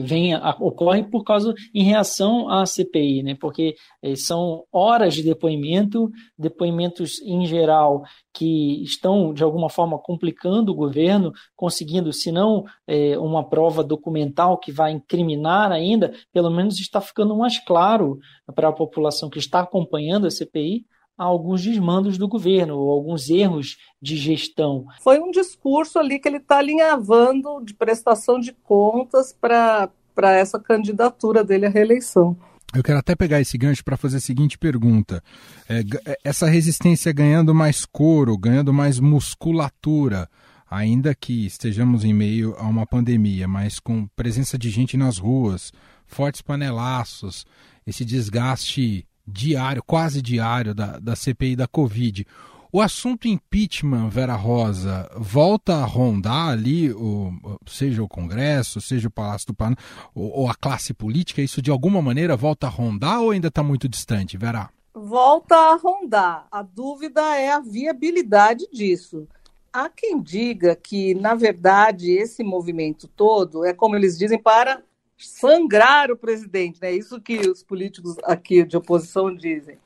vem 0.03 0.35
a, 0.35 0.57
ocorre 0.59 1.03
por 1.05 1.23
causa 1.23 1.55
em 1.75 1.83
reação 1.83 2.49
à 2.49 2.65
CPI, 2.65 3.23
né? 3.23 3.37
Porque 3.39 3.75
é, 4.03 4.15
são 4.17 4.65
horas 4.73 5.15
de 5.15 5.23
depoimento, 5.23 6.11
depoimentos 6.39 7.21
em 7.23 7.45
geral 7.47 8.03
que 8.33 8.83
estão 8.83 9.33
de 9.35 9.43
alguma 9.43 9.69
forma 9.69 9.99
complicando 9.99 10.73
o 10.73 10.75
governo, 10.75 11.33
conseguindo, 11.55 12.13
se 12.13 12.33
não 12.33 12.65
é, 12.87 13.19
uma 13.19 13.49
prova 13.49 13.85
documental 13.85 14.59
que 14.59 14.73
vai 14.73 14.93
incriminar 14.93 15.71
ainda, 15.73 16.13
pelo 16.33 16.51
menos 16.51 16.79
está 16.79 17.01
ficando 17.01 17.37
mais 17.37 17.59
claro 17.59 18.19
para 18.55 18.69
a 18.69 18.73
população 18.73 19.29
que 19.29 19.39
está 19.39 19.61
acompanhando 19.61 20.27
a 20.27 20.31
CPI 20.31 20.85
a 21.17 21.25
alguns 21.25 21.63
desmandos 21.63 22.19
do 22.19 22.29
governo, 22.29 22.77
ou 22.77 22.91
alguns 22.91 23.31
erros 23.31 23.79
de 24.01 24.17
gestão. 24.17 24.87
Foi 25.01 25.19
um 25.19 25.31
discurso 25.31 25.99
ali 25.99 26.19
que 26.19 26.29
ele 26.29 26.37
está 26.37 26.59
alinhavando 26.59 27.65
de 27.65 27.73
prestação 27.75 28.39
de 28.39 28.53
contas 28.53 29.33
para 29.33 29.91
essa 30.33 30.59
candidatura 30.59 31.43
dele 31.43 31.67
à 31.67 31.71
reeleição. 31.71 32.37
Eu 32.75 32.83
quero 32.83 32.99
até 32.99 33.15
pegar 33.15 33.41
esse 33.41 33.57
gancho 33.57 33.85
para 33.85 33.97
fazer 33.97 34.19
a 34.19 34.21
seguinte 34.21 34.59
pergunta: 34.59 35.23
é, 35.69 35.81
é, 36.05 36.19
essa 36.25 36.47
resistência 36.47 37.13
ganhando 37.13 37.55
mais 37.55 37.87
couro, 37.87 38.37
ganhando 38.37 38.73
mais 38.73 38.99
musculatura, 38.99 40.29
ainda 40.69 41.15
que 41.15 41.47
estejamos 41.47 42.05
em 42.05 42.13
meio 42.13 42.55
a 42.59 42.65
uma 42.65 42.87
pandemia, 42.87 43.49
mas 43.49 43.79
com 43.79 44.07
presença 44.09 44.59
de 44.59 44.69
gente 44.69 44.97
nas 44.97 45.17
ruas, 45.17 45.73
fortes 46.07 46.43
panelaços, 46.43 47.47
esse 47.87 48.05
desgaste 48.05 49.07
diário, 49.27 49.83
quase 49.83 50.23
diário 50.23 50.75
da, 50.75 50.99
da 50.99 51.17
CPI 51.17 51.57
da 51.57 51.67
Covid. 51.67 52.27
O 52.73 52.81
assunto 52.81 53.27
impeachment, 53.27 54.11
Vera 54.11 54.35
Rosa, 54.35 55.11
volta 55.17 55.77
a 55.77 55.85
rondar 55.85 56.49
ali, 56.49 56.93
o, 56.93 57.33
seja 57.67 58.03
o 58.03 58.09
Congresso, 58.09 58.81
seja 58.81 59.09
o 59.09 59.11
Palácio 59.11 59.47
do 59.47 59.55
Planalto, 59.55 59.83
ou, 60.15 60.41
ou, 60.41 60.51
a 60.51 60.55
classe 60.55 60.93
política, 60.93 61.41
isso 61.41 61.63
de 61.63 61.71
alguma 61.71 62.03
maneira 62.03 62.37
volta 62.37 62.67
a 62.67 62.71
rondar 62.71 63.21
ou 63.21 63.31
ainda 63.31 63.49
está 63.49 63.63
muito 63.63 63.89
distante, 63.89 64.37
Vera? 64.37 64.69
Volta 64.93 65.55
a 65.55 65.77
rondar. 65.77 66.47
A 66.51 66.63
dúvida 66.63 67.23
é 67.37 67.51
a 67.51 67.61
viabilidade 67.61 68.67
disso. 68.73 69.27
Há 69.73 69.89
quem 69.89 70.21
diga 70.21 70.75
que, 70.75 71.15
na 71.15 71.35
verdade, 71.35 72.11
esse 72.13 72.43
movimento 72.43 73.07
todo 73.09 73.65
é, 73.65 73.73
como 73.73 73.95
eles 73.95 74.19
dizem, 74.19 74.39
para 74.39 74.83
sangrar 75.17 76.11
o 76.11 76.17
presidente, 76.17 76.81
né? 76.81 76.93
Isso 76.93 77.21
que 77.21 77.39
os 77.49 77.63
políticos 77.63 78.17
aqui 78.25 78.65
de 78.65 78.77
oposição 78.77 79.35
dizem. 79.35 79.79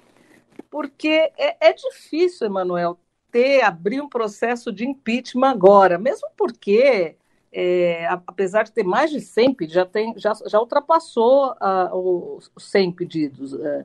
Porque 0.71 1.31
é, 1.37 1.69
é 1.69 1.73
difícil, 1.73 2.47
Emanuel, 2.47 2.99
ter, 3.31 3.63
abrir 3.63 4.01
um 4.01 4.09
processo 4.09 4.73
de 4.73 4.87
impeachment 4.87 5.51
agora, 5.51 5.99
mesmo 5.99 6.29
porque, 6.37 7.17
é, 7.53 8.07
apesar 8.07 8.65
de 8.65 8.73
ter 8.73 8.85
mais 8.85 9.11
de 9.11 9.21
100 9.21 9.55
pedidos, 9.55 9.75
já, 9.75 9.87
tem, 9.87 10.15
já, 10.17 10.33
já 10.47 10.59
ultrapassou 10.59 11.53
uh, 11.53 12.37
os 12.37 12.51
100 12.59 12.93
pedidos. 12.93 13.53
Uh, 13.53 13.85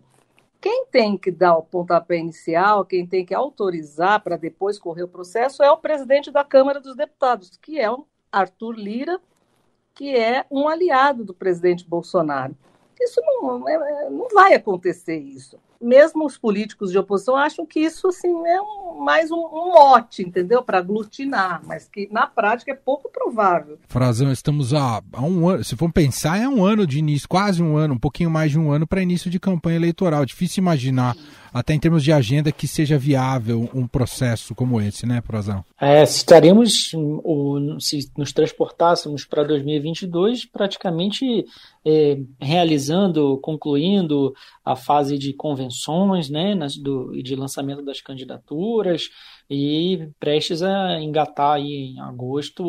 quem 0.60 0.88
tem 0.88 1.16
que 1.16 1.32
dar 1.32 1.56
o 1.58 1.64
pontapé 1.64 2.18
inicial, 2.18 2.86
quem 2.86 3.06
tem 3.06 3.24
que 3.24 3.36
autorizar 3.36 4.24
para 4.24 4.36
depois 4.36 4.80
correr 4.80 5.04
o 5.04 5.08
processo 5.08 5.62
é 5.62 5.70
o 5.70 5.78
presidente 5.78 6.32
da 6.32 6.44
Câmara 6.44 6.80
dos 6.80 6.96
Deputados, 6.96 7.56
que 7.62 7.80
é 7.80 7.90
o 7.92 8.08
Arthur 8.32 8.72
Lira, 8.72 9.22
que 9.96 10.16
é 10.16 10.46
um 10.52 10.68
aliado 10.68 11.24
do 11.24 11.34
presidente 11.34 11.88
Bolsonaro. 11.88 12.56
Isso 13.00 13.22
não, 13.22 13.68
é, 13.68 13.74
é, 13.74 14.10
não 14.10 14.28
vai 14.30 14.54
acontecer 14.54 15.18
isso. 15.18 15.58
Mesmo 15.82 16.26
os 16.26 16.38
políticos 16.38 16.92
de 16.92 16.98
oposição 16.98 17.36
acham 17.36 17.66
que 17.66 17.80
isso 17.80 18.08
assim 18.08 18.30
é 18.48 18.62
um, 18.62 19.04
mais 19.04 19.32
um, 19.32 19.38
um 19.38 19.74
mote, 19.74 20.24
entendeu? 20.24 20.64
Para 20.64 20.80
aglutinar, 20.80 21.62
mas 21.66 21.88
que 21.88 22.08
na 22.12 22.28
prática 22.28 22.72
é 22.72 22.76
pouco 22.76 23.10
provável. 23.12 23.78
Frazão, 23.88 24.32
estamos 24.32 24.74
há, 24.74 25.02
há 25.14 25.22
um 25.22 25.48
ano, 25.50 25.64
se 25.64 25.76
for 25.76 25.92
pensar, 25.92 26.40
é 26.40 26.48
um 26.48 26.64
ano 26.66 26.86
de 26.86 27.00
início, 27.00 27.28
quase 27.28 27.62
um 27.62 27.78
ano, 27.78 27.96
um 27.96 28.00
pouquinho 28.00 28.30
mais 28.30 28.52
de 28.52 28.60
um 28.60 28.72
ano 28.72 28.88
para 28.88 29.02
início 29.02 29.30
de 29.30 29.40
campanha 29.40 29.78
eleitoral. 29.78 30.26
Difícil 30.26 30.62
imaginar. 30.62 31.16
Sim 31.16 31.46
até 31.56 31.74
em 31.74 31.80
termos 31.80 32.04
de 32.04 32.12
agenda, 32.12 32.52
que 32.52 32.68
seja 32.68 32.98
viável 32.98 33.70
um 33.74 33.88
processo 33.88 34.54
como 34.54 34.82
esse, 34.82 35.06
né, 35.06 35.22
Prozão? 35.22 35.64
É, 35.80 36.06
se 36.06 36.18
estaremos, 36.18 36.92
se 37.80 38.12
nos 38.18 38.34
transportássemos 38.34 39.24
para 39.24 39.42
2022, 39.42 40.44
praticamente 40.44 41.46
é, 41.86 42.18
realizando, 42.42 43.40
concluindo 43.42 44.34
a 44.66 44.76
fase 44.76 45.18
de 45.18 45.32
convenções, 45.66 46.30
né, 46.30 46.56
nas, 46.56 46.78
do, 46.78 47.12
de 47.22 47.36
lançamento 47.36 47.82
das 47.82 48.02
candidaturas 48.02 49.10
e 49.50 50.10
prestes 50.20 50.62
a 50.62 51.00
engatar 51.02 51.54
aí 51.54 51.94
em 51.94 52.00
agosto 52.00 52.64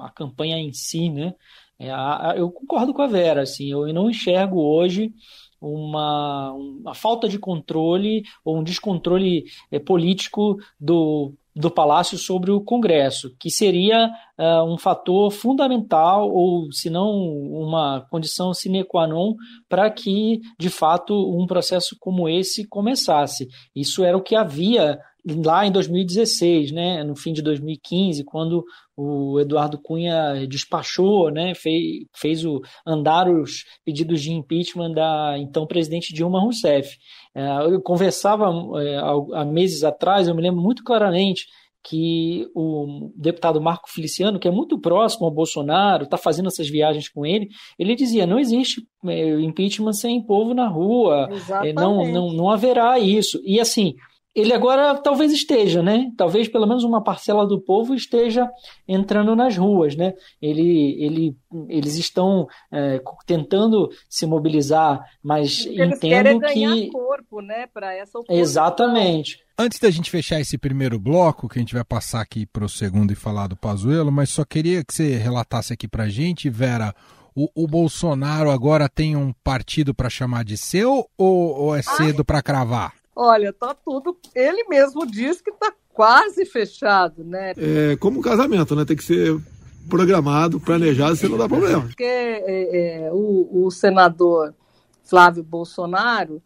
a 0.00 0.10
campanha 0.10 0.58
em 0.58 0.72
si, 0.72 1.10
né? 1.10 1.34
É, 1.78 1.90
a, 1.90 2.34
eu 2.36 2.50
concordo 2.50 2.94
com 2.94 3.02
a 3.02 3.06
Vera, 3.06 3.42
assim, 3.42 3.70
eu 3.70 3.92
não 3.92 4.08
enxergo 4.08 4.60
hoje 4.60 5.12
uma, 5.60 6.52
uma 6.52 6.94
falta 6.94 7.28
de 7.28 7.38
controle 7.38 8.22
ou 8.44 8.58
um 8.58 8.62
descontrole 8.62 9.44
é, 9.70 9.78
político 9.78 10.56
do, 10.78 11.34
do 11.54 11.70
Palácio 11.70 12.18
sobre 12.18 12.50
o 12.50 12.60
Congresso, 12.60 13.34
que 13.38 13.48
seria 13.48 14.10
uh, 14.38 14.64
um 14.64 14.76
fator 14.76 15.30
fundamental, 15.30 16.28
ou 16.28 16.72
se 16.72 16.90
não 16.90 17.10
uma 17.10 18.04
condição 18.10 18.52
sine 18.52 18.82
qua 18.84 19.06
non, 19.06 19.34
para 19.68 19.88
que, 19.90 20.40
de 20.58 20.68
fato, 20.68 21.14
um 21.14 21.46
processo 21.46 21.96
como 22.00 22.28
esse 22.28 22.66
começasse. 22.66 23.46
Isso 23.74 24.02
era 24.02 24.16
o 24.16 24.22
que 24.22 24.34
havia 24.34 24.98
lá 25.26 25.66
em 25.66 25.72
2016, 25.72 26.72
né, 26.72 27.02
no 27.02 27.16
fim 27.16 27.32
de 27.32 27.40
2015, 27.40 28.24
quando 28.24 28.64
o 28.96 29.40
Eduardo 29.40 29.78
Cunha 29.78 30.46
despachou, 30.46 31.30
né, 31.30 31.54
fez, 31.54 32.04
fez 32.14 32.44
o, 32.44 32.60
andar 32.86 33.28
os 33.28 33.64
pedidos 33.84 34.22
de 34.22 34.32
impeachment 34.32 34.92
da 34.92 35.36
então 35.38 35.66
presidente 35.66 36.12
Dilma 36.12 36.40
Rousseff. 36.40 36.96
É, 37.34 37.64
eu 37.64 37.80
conversava 37.80 38.52
é, 38.82 38.98
há 39.32 39.44
meses 39.44 39.82
atrás, 39.82 40.28
eu 40.28 40.34
me 40.34 40.42
lembro 40.42 40.60
muito 40.60 40.84
claramente 40.84 41.46
que 41.86 42.48
o 42.54 43.12
deputado 43.14 43.60
Marco 43.60 43.90
Feliciano, 43.90 44.38
que 44.38 44.48
é 44.48 44.50
muito 44.50 44.78
próximo 44.80 45.26
ao 45.26 45.32
Bolsonaro, 45.32 46.04
está 46.04 46.16
fazendo 46.16 46.48
essas 46.48 46.68
viagens 46.68 47.10
com 47.10 47.26
ele, 47.26 47.48
ele 47.78 47.94
dizia: 47.94 48.26
não 48.26 48.38
existe 48.38 48.82
é, 49.04 49.38
impeachment 49.40 49.92
sem 49.92 50.24
povo 50.24 50.54
na 50.54 50.66
rua, 50.66 51.28
não, 51.74 52.10
não, 52.10 52.32
não 52.32 52.50
haverá 52.50 52.98
isso. 52.98 53.38
E 53.44 53.60
assim, 53.60 53.94
ele 54.34 54.52
agora 54.52 54.94
talvez 54.96 55.32
esteja, 55.32 55.82
né? 55.82 56.10
Talvez 56.16 56.48
pelo 56.48 56.66
menos 56.66 56.82
uma 56.82 57.02
parcela 57.02 57.46
do 57.46 57.60
povo 57.60 57.94
esteja 57.94 58.50
entrando 58.86 59.36
nas 59.36 59.56
ruas, 59.56 59.94
né? 59.94 60.12
Ele, 60.42 60.96
ele, 60.98 61.36
eles 61.68 61.96
estão 61.96 62.48
é, 62.72 63.00
tentando 63.26 63.88
se 64.08 64.26
mobilizar, 64.26 65.04
mas 65.22 65.64
eles 65.66 65.96
entendo 65.96 66.40
que 66.40 66.90
corpo, 66.90 67.40
né? 67.40 67.66
Para 67.72 67.94
essa 67.94 68.18
oposição. 68.18 68.42
Exatamente. 68.42 69.38
Antes 69.56 69.78
da 69.78 69.88
gente 69.88 70.10
fechar 70.10 70.40
esse 70.40 70.58
primeiro 70.58 70.98
bloco, 70.98 71.48
que 71.48 71.58
a 71.58 71.62
gente 71.62 71.74
vai 71.74 71.84
passar 71.84 72.20
aqui 72.20 72.44
para 72.44 72.64
o 72.64 72.68
segundo 72.68 73.12
e 73.12 73.16
falar 73.16 73.46
do 73.46 73.56
Pazuello, 73.56 74.10
mas 74.10 74.30
só 74.30 74.44
queria 74.44 74.84
que 74.84 74.92
você 74.92 75.16
relatasse 75.16 75.72
aqui 75.72 75.86
para 75.86 76.08
gente, 76.08 76.50
Vera, 76.50 76.92
o, 77.36 77.48
o, 77.54 77.68
Bolsonaro 77.68 78.50
agora 78.50 78.88
tem 78.88 79.14
um 79.14 79.32
partido 79.44 79.94
para 79.94 80.10
chamar 80.10 80.44
de 80.44 80.56
seu 80.56 81.08
ou, 81.16 81.56
ou 81.56 81.76
é 81.76 81.82
cedo 81.82 82.24
para 82.24 82.42
cravar? 82.42 82.92
Olha, 83.14 83.52
tá 83.52 83.74
tudo. 83.74 84.16
Ele 84.34 84.64
mesmo 84.64 85.06
diz 85.06 85.40
que 85.40 85.52
tá 85.52 85.72
quase 85.92 86.44
fechado, 86.44 87.22
né? 87.24 87.52
É 87.56 87.96
como 87.96 88.18
um 88.18 88.22
casamento, 88.22 88.74
né? 88.74 88.84
Tem 88.84 88.96
que 88.96 89.04
ser 89.04 89.40
programado, 89.88 90.60
planejado, 90.60 91.16
senão 91.16 91.38
dá 91.38 91.48
problema. 91.48 91.82
Porque 91.82 92.02
é, 92.02 93.06
é, 93.06 93.12
o, 93.12 93.66
o, 93.66 93.70
senador 93.70 94.54
Flávio 95.02 95.42
Bolsonaro 95.42 96.42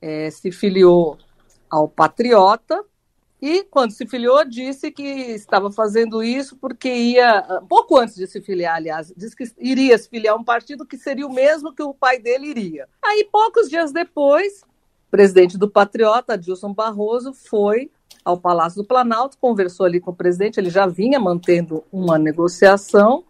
é, 0.00 0.30
se 0.30 0.52
filiou 0.52 1.18
ao 1.68 1.88
Patriota 1.88 2.84
e, 3.40 3.64
quando 3.64 3.90
se 3.90 4.06
filiou, 4.06 4.44
disse 4.44 4.90
que 4.90 5.02
estava 5.02 5.70
fazendo 5.70 6.22
isso 6.22 6.56
porque 6.56 6.88
ia, 6.88 7.42
pouco 7.68 7.98
antes 7.98 8.14
de 8.14 8.26
se 8.26 8.40
filiar, 8.40 8.76
aliás, 8.76 9.12
disse 9.16 9.36
que 9.36 9.44
iria 9.58 9.98
se 9.98 10.08
filiar 10.08 10.34
a 10.34 10.38
um 10.38 10.44
partido 10.44 10.86
que 10.86 10.96
seria 10.96 11.26
o 11.26 11.32
mesmo 11.32 11.74
que 11.74 11.82
o 11.82 11.92
pai 11.92 12.18
dele 12.18 12.46
iria. 12.46 12.88
Aí, 13.02 13.28
poucos 13.30 13.68
dias 13.68 13.92
depois, 13.92 14.62
presidente 15.14 15.56
do 15.56 15.70
Patriota, 15.70 16.36
Dilson 16.36 16.74
Barroso, 16.74 17.32
foi 17.32 17.88
ao 18.24 18.36
Palácio 18.36 18.82
do 18.82 18.88
Planalto, 18.88 19.38
conversou 19.38 19.86
ali 19.86 20.00
com 20.00 20.10
o 20.10 20.16
presidente, 20.16 20.58
ele 20.58 20.70
já 20.70 20.88
vinha 20.88 21.20
mantendo 21.20 21.84
uma 21.92 22.18
negociação, 22.18 23.22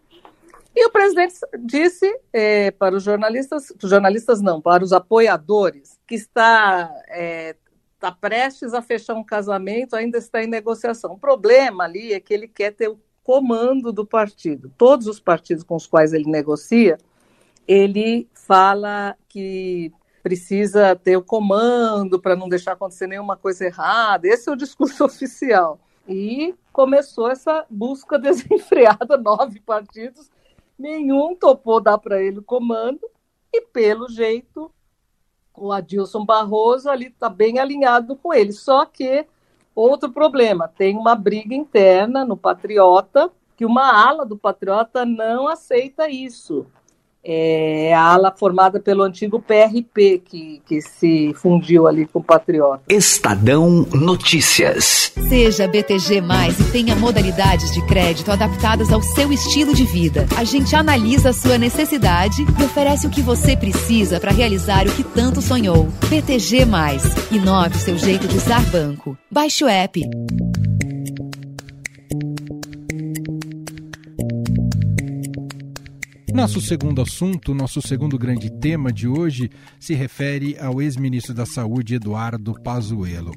e 0.75 0.83
o 0.87 0.89
presidente 0.89 1.35
disse 1.59 2.11
é, 2.33 2.71
para 2.71 2.95
os 2.95 3.03
jornalistas, 3.03 3.71
jornalistas 3.83 4.41
não, 4.41 4.59
para 4.59 4.83
os 4.83 4.91
apoiadores, 4.93 5.99
que 6.07 6.15
está, 6.15 6.91
é, 7.07 7.55
está 7.93 8.11
prestes 8.11 8.73
a 8.73 8.81
fechar 8.81 9.13
um 9.13 9.23
casamento, 9.23 9.95
ainda 9.95 10.17
está 10.17 10.43
em 10.43 10.47
negociação. 10.47 11.13
O 11.13 11.19
problema 11.19 11.83
ali 11.83 12.13
é 12.13 12.19
que 12.19 12.33
ele 12.33 12.47
quer 12.47 12.71
ter 12.71 12.89
o 12.89 12.99
comando 13.23 13.93
do 13.93 14.07
partido. 14.07 14.71
Todos 14.75 15.05
os 15.05 15.19
partidos 15.19 15.63
com 15.63 15.75
os 15.75 15.85
quais 15.85 16.13
ele 16.13 16.31
negocia, 16.31 16.97
ele 17.67 18.27
fala 18.33 19.15
que 19.29 19.93
precisa 20.25 20.95
ter 20.95 21.15
o 21.15 21.21
comando 21.21 22.19
para 22.19 22.35
não 22.35 22.49
deixar 22.49 22.71
acontecer 22.71 23.05
nenhuma 23.05 23.37
coisa 23.37 23.63
errada. 23.63 24.27
Esse 24.27 24.49
é 24.49 24.51
o 24.51 24.55
discurso 24.55 25.05
oficial. 25.05 25.79
E 26.07 26.55
começou 26.73 27.29
essa 27.29 27.63
busca 27.69 28.17
desenfreada, 28.17 29.17
nove 29.17 29.59
partidos, 29.59 30.31
nenhum 30.79 31.35
topou 31.35 31.79
dar 31.79 31.99
para 31.99 32.19
ele 32.19 32.39
o 32.39 32.43
comando, 32.43 33.01
e 33.53 33.61
pelo 33.61 34.09
jeito 34.09 34.71
o 35.53 35.71
Adilson 35.71 36.25
Barroso 36.25 36.89
ali 36.89 37.05
está 37.05 37.29
bem 37.29 37.59
alinhado 37.59 38.15
com 38.15 38.33
ele. 38.33 38.51
Só 38.51 38.83
que 38.83 39.27
outro 39.75 40.11
problema, 40.11 40.67
tem 40.67 40.97
uma 40.97 41.13
briga 41.13 41.53
interna 41.53 42.25
no 42.25 42.35
Patriota, 42.35 43.31
que 43.55 43.63
uma 43.63 43.93
ala 43.93 44.25
do 44.25 44.35
Patriota 44.35 45.05
não 45.05 45.47
aceita 45.47 46.09
isso 46.09 46.65
é 47.25 47.93
a 47.93 48.01
ala 48.01 48.31
formada 48.31 48.79
pelo 48.79 49.01
antigo 49.03 49.41
PRP, 49.41 50.21
que, 50.23 50.61
que 50.65 50.81
se 50.81 51.33
fundiu 51.35 51.87
ali 51.87 52.05
com 52.05 52.19
o 52.19 52.23
Patriota. 52.23 52.83
Estadão 52.87 53.87
Notícias. 53.91 55.11
Seja 55.27 55.67
BTG 55.67 56.21
Mais 56.21 56.59
e 56.59 56.71
tenha 56.71 56.95
modalidades 56.95 57.71
de 57.71 57.85
crédito 57.87 58.31
adaptadas 58.31 58.91
ao 58.91 59.01
seu 59.01 59.33
estilo 59.33 59.73
de 59.73 59.83
vida. 59.85 60.27
A 60.37 60.43
gente 60.43 60.75
analisa 60.75 61.29
a 61.29 61.33
sua 61.33 61.57
necessidade 61.57 62.43
e 62.43 62.63
oferece 62.63 63.07
o 63.07 63.09
que 63.09 63.21
você 63.21 63.57
precisa 63.57 64.19
para 64.19 64.31
realizar 64.31 64.87
o 64.87 64.91
que 64.91 65.03
tanto 65.03 65.41
sonhou. 65.41 65.87
BTG 66.07 66.65
Mais. 66.65 67.03
Inove 67.31 67.77
seu 67.79 67.97
jeito 67.97 68.27
de 68.27 68.37
usar 68.37 68.61
banco. 68.69 69.17
Baixe 69.31 69.63
o 69.63 69.67
app. 69.67 70.01
Nosso 76.35 76.59
segundo 76.59 77.01
assunto, 77.01 77.53
nosso 77.53 77.81
segundo 77.81 78.17
grande 78.17 78.51
tema 78.59 78.91
de 78.91 79.07
hoje 79.07 79.49
se 79.79 79.93
refere 79.93 80.57
ao 80.59 80.81
ex-ministro 80.81 81.33
da 81.33 81.45
Saúde 81.45 81.95
Eduardo 81.95 82.53
Pazuello. 82.61 83.31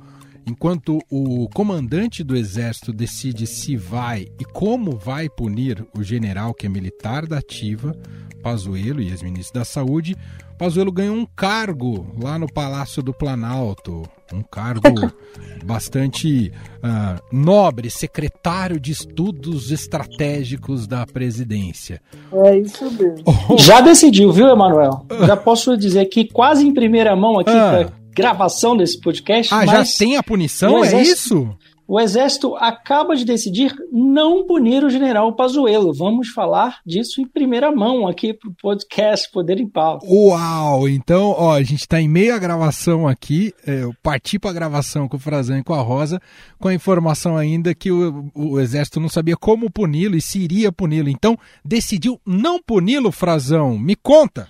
Enquanto 0.44 0.98
o 1.08 1.48
comandante 1.54 2.24
do 2.24 2.36
exército 2.36 2.92
decide 2.92 3.46
se 3.46 3.76
vai 3.76 4.26
e 4.40 4.44
como 4.44 4.98
vai 4.98 5.28
punir 5.28 5.86
o 5.96 6.02
general 6.02 6.52
que 6.52 6.66
é 6.66 6.68
militar 6.68 7.24
da 7.24 7.38
ativa, 7.38 7.94
Pazuello 8.42 9.00
e 9.00 9.10
ex-ministro 9.10 9.54
da 9.60 9.64
Saúde, 9.64 10.16
Pazuello 10.58 10.90
ganhou 10.90 11.14
um 11.14 11.24
cargo 11.24 12.04
lá 12.20 12.36
no 12.36 12.52
Palácio 12.52 13.00
do 13.00 13.14
Planalto, 13.14 14.02
um 14.32 14.42
cargo 14.42 14.82
bastante 15.64 16.52
uh, 16.78 17.22
nobre, 17.32 17.88
secretário 17.90 18.80
de 18.80 18.90
Estudos 18.90 19.70
Estratégicos 19.70 20.88
da 20.88 21.06
Presidência. 21.06 22.02
É 22.32 22.58
isso 22.58 22.90
mesmo. 22.90 23.24
Já 23.56 23.80
decidiu, 23.80 24.32
viu, 24.32 24.48
Emanuel? 24.48 25.06
Já 25.24 25.36
posso 25.36 25.76
dizer 25.76 26.06
que 26.06 26.24
quase 26.24 26.66
em 26.66 26.74
primeira 26.74 27.14
mão 27.14 27.38
aqui 27.38 27.50
ah. 27.50 27.70
para 27.70 27.92
gravação 28.12 28.76
desse 28.76 29.00
podcast. 29.00 29.54
Ah, 29.54 29.64
já 29.64 29.84
tem 29.96 30.16
a 30.16 30.22
punição? 30.24 30.84
É 30.84 31.02
isso? 31.02 31.48
O 31.90 31.99
Exército 31.99 32.54
acaba 32.57 33.16
de 33.16 33.25
decidir 33.25 33.75
não 33.90 34.47
punir 34.47 34.85
o 34.85 34.90
general 34.90 35.35
Pazuello. 35.35 35.95
Vamos 35.95 36.28
falar 36.28 36.80
disso 36.85 37.18
em 37.23 37.26
primeira 37.26 37.73
mão 37.73 38.07
aqui 38.07 38.35
para 38.35 38.50
o 38.50 38.54
podcast 38.61 39.33
Poder 39.33 39.59
em 39.59 39.66
Pauta. 39.66 40.07
Uau! 40.07 40.87
Então, 40.87 41.30
ó, 41.30 41.54
a 41.54 41.62
gente 41.62 41.80
está 41.80 41.99
em 41.99 42.07
meio 42.07 42.35
à 42.35 42.38
gravação 42.38 43.09
aqui. 43.09 43.54
É, 43.66 43.85
eu 43.85 43.95
parti 44.02 44.38
para 44.38 44.50
a 44.50 44.52
gravação 44.52 45.09
com 45.09 45.16
o 45.16 45.21
Frazão 45.21 45.57
e 45.57 45.64
com 45.64 45.73
a 45.73 45.80
Rosa, 45.80 46.21
com 46.59 46.68
a 46.68 46.75
informação 46.75 47.38
ainda 47.38 47.75
que 47.75 47.90
o, 47.90 48.30
o 48.35 48.61
Exército 48.61 49.00
não 49.00 49.09
sabia 49.09 49.35
como 49.35 49.71
puni-lo 49.71 50.14
e 50.14 50.21
se 50.21 50.40
iria 50.40 50.71
puni-lo. 50.71 51.09
Então, 51.09 51.38
decidiu 51.64 52.21
não 52.26 52.61
puni-lo, 52.62 53.11
Frazão. 53.11 53.78
Me 53.78 53.97
conta! 53.97 54.47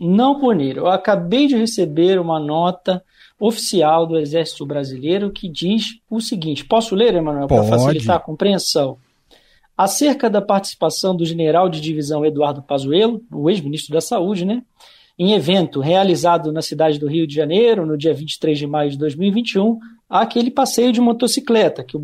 Não 0.00 0.40
punir. 0.40 0.78
Eu 0.78 0.86
acabei 0.86 1.46
de 1.46 1.56
receber 1.56 2.18
uma 2.18 2.40
nota 2.40 3.04
oficial 3.38 4.06
do 4.06 4.18
Exército 4.18 4.64
Brasileiro 4.64 5.30
que 5.30 5.48
diz 5.48 5.98
o 6.10 6.20
seguinte: 6.20 6.64
posso 6.64 6.94
ler, 6.94 7.14
Emanuel, 7.14 7.46
para 7.46 7.64
facilitar 7.64 8.16
a 8.16 8.20
compreensão? 8.20 8.98
Acerca 9.76 10.30
da 10.30 10.40
participação 10.40 11.16
do 11.16 11.24
general 11.24 11.68
de 11.68 11.80
divisão 11.80 12.24
Eduardo 12.24 12.62
Pazuello, 12.62 13.20
o 13.32 13.50
ex-ministro 13.50 13.92
da 13.92 14.00
Saúde, 14.00 14.44
né, 14.44 14.62
em 15.18 15.32
evento 15.32 15.80
realizado 15.80 16.52
na 16.52 16.62
cidade 16.62 16.98
do 16.98 17.08
Rio 17.08 17.26
de 17.26 17.34
Janeiro, 17.34 17.84
no 17.84 17.98
dia 17.98 18.14
23 18.14 18.56
de 18.56 18.66
maio 18.66 18.90
de 18.90 18.98
2021, 18.98 19.78
aquele 20.08 20.50
passeio 20.50 20.92
de 20.92 21.00
motocicleta 21.00 21.82
que 21.82 21.96
o, 21.96 22.02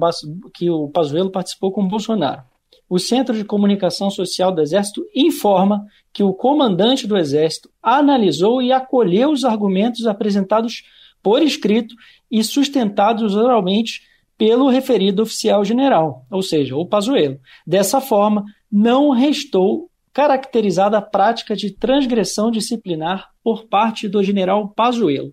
que 0.53 0.69
o 0.69 0.89
Pazuello 0.89 1.31
participou 1.31 1.71
com 1.71 1.83
o 1.83 1.89
Bolsonaro. 1.89 2.43
O 2.89 2.99
Centro 2.99 3.37
de 3.37 3.45
Comunicação 3.45 4.11
Social 4.11 4.53
do 4.53 4.61
Exército 4.61 5.07
informa 5.15 5.87
que 6.13 6.25
o 6.25 6.35
comandante 6.35 7.07
do 7.07 7.17
Exército 7.17 7.71
analisou 7.81 8.61
e 8.61 8.73
acolheu 8.73 9.31
os 9.31 9.45
argumentos 9.45 10.09
apresentados 10.09 10.83
por 11.23 11.43
escrito 11.43 11.95
e 12.31 12.43
sustentados 12.43 13.35
oralmente 13.35 14.03
pelo 14.37 14.69
referido 14.69 15.23
oficial 15.23 15.65
general, 15.65 16.25
ou 16.31 16.43
seja, 16.43 16.75
o 16.75 16.87
Pazuello. 16.87 17.39
Dessa 17.67 18.01
forma, 18.01 18.45
não 18.73 19.11
restou 19.11 19.91
caracterizada 20.13 20.99
a 20.99 21.03
prática 21.03 21.55
de 21.55 21.71
transgressão 21.71 22.51
disciplinar 22.51 23.29
por 23.45 23.67
parte 23.67 24.09
do 24.09 24.23
general 24.23 24.69
Pazuello. 24.69 25.33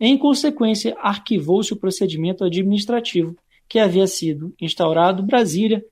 Em 0.00 0.16
consequência, 0.16 0.96
arquivou-se 1.00 1.72
o 1.72 1.78
procedimento 1.78 2.44
administrativo 2.44 3.36
que 3.68 3.78
havia 3.78 4.06
sido 4.06 4.54
instaurado 4.60 5.22
Brasília, 5.22 5.82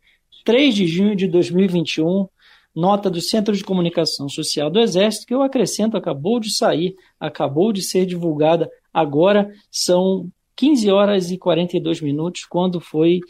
3 0.44 0.74
de 0.74 0.86
junho 0.86 1.16
de 1.16 1.26
2021, 1.26 2.26
nota 2.74 3.08
do 3.08 3.20
Centro 3.20 3.54
de 3.54 3.64
Comunicação 3.64 4.28
Social 4.28 4.70
do 4.70 4.80
Exército, 4.80 5.26
que 5.26 5.34
eu 5.34 5.42
acrescento, 5.42 5.96
acabou 5.96 6.40
de 6.40 6.54
sair, 6.54 6.94
acabou 7.18 7.72
de 7.72 7.82
ser 7.82 8.04
divulgada 8.04 8.70
Agora 8.94 9.52
são 9.70 10.30
15 10.56 10.90
horas 10.90 11.30
e 11.30 11.36
42 11.36 12.00
minutos 12.00 12.44
quando 12.44 12.80
foi 12.80 13.20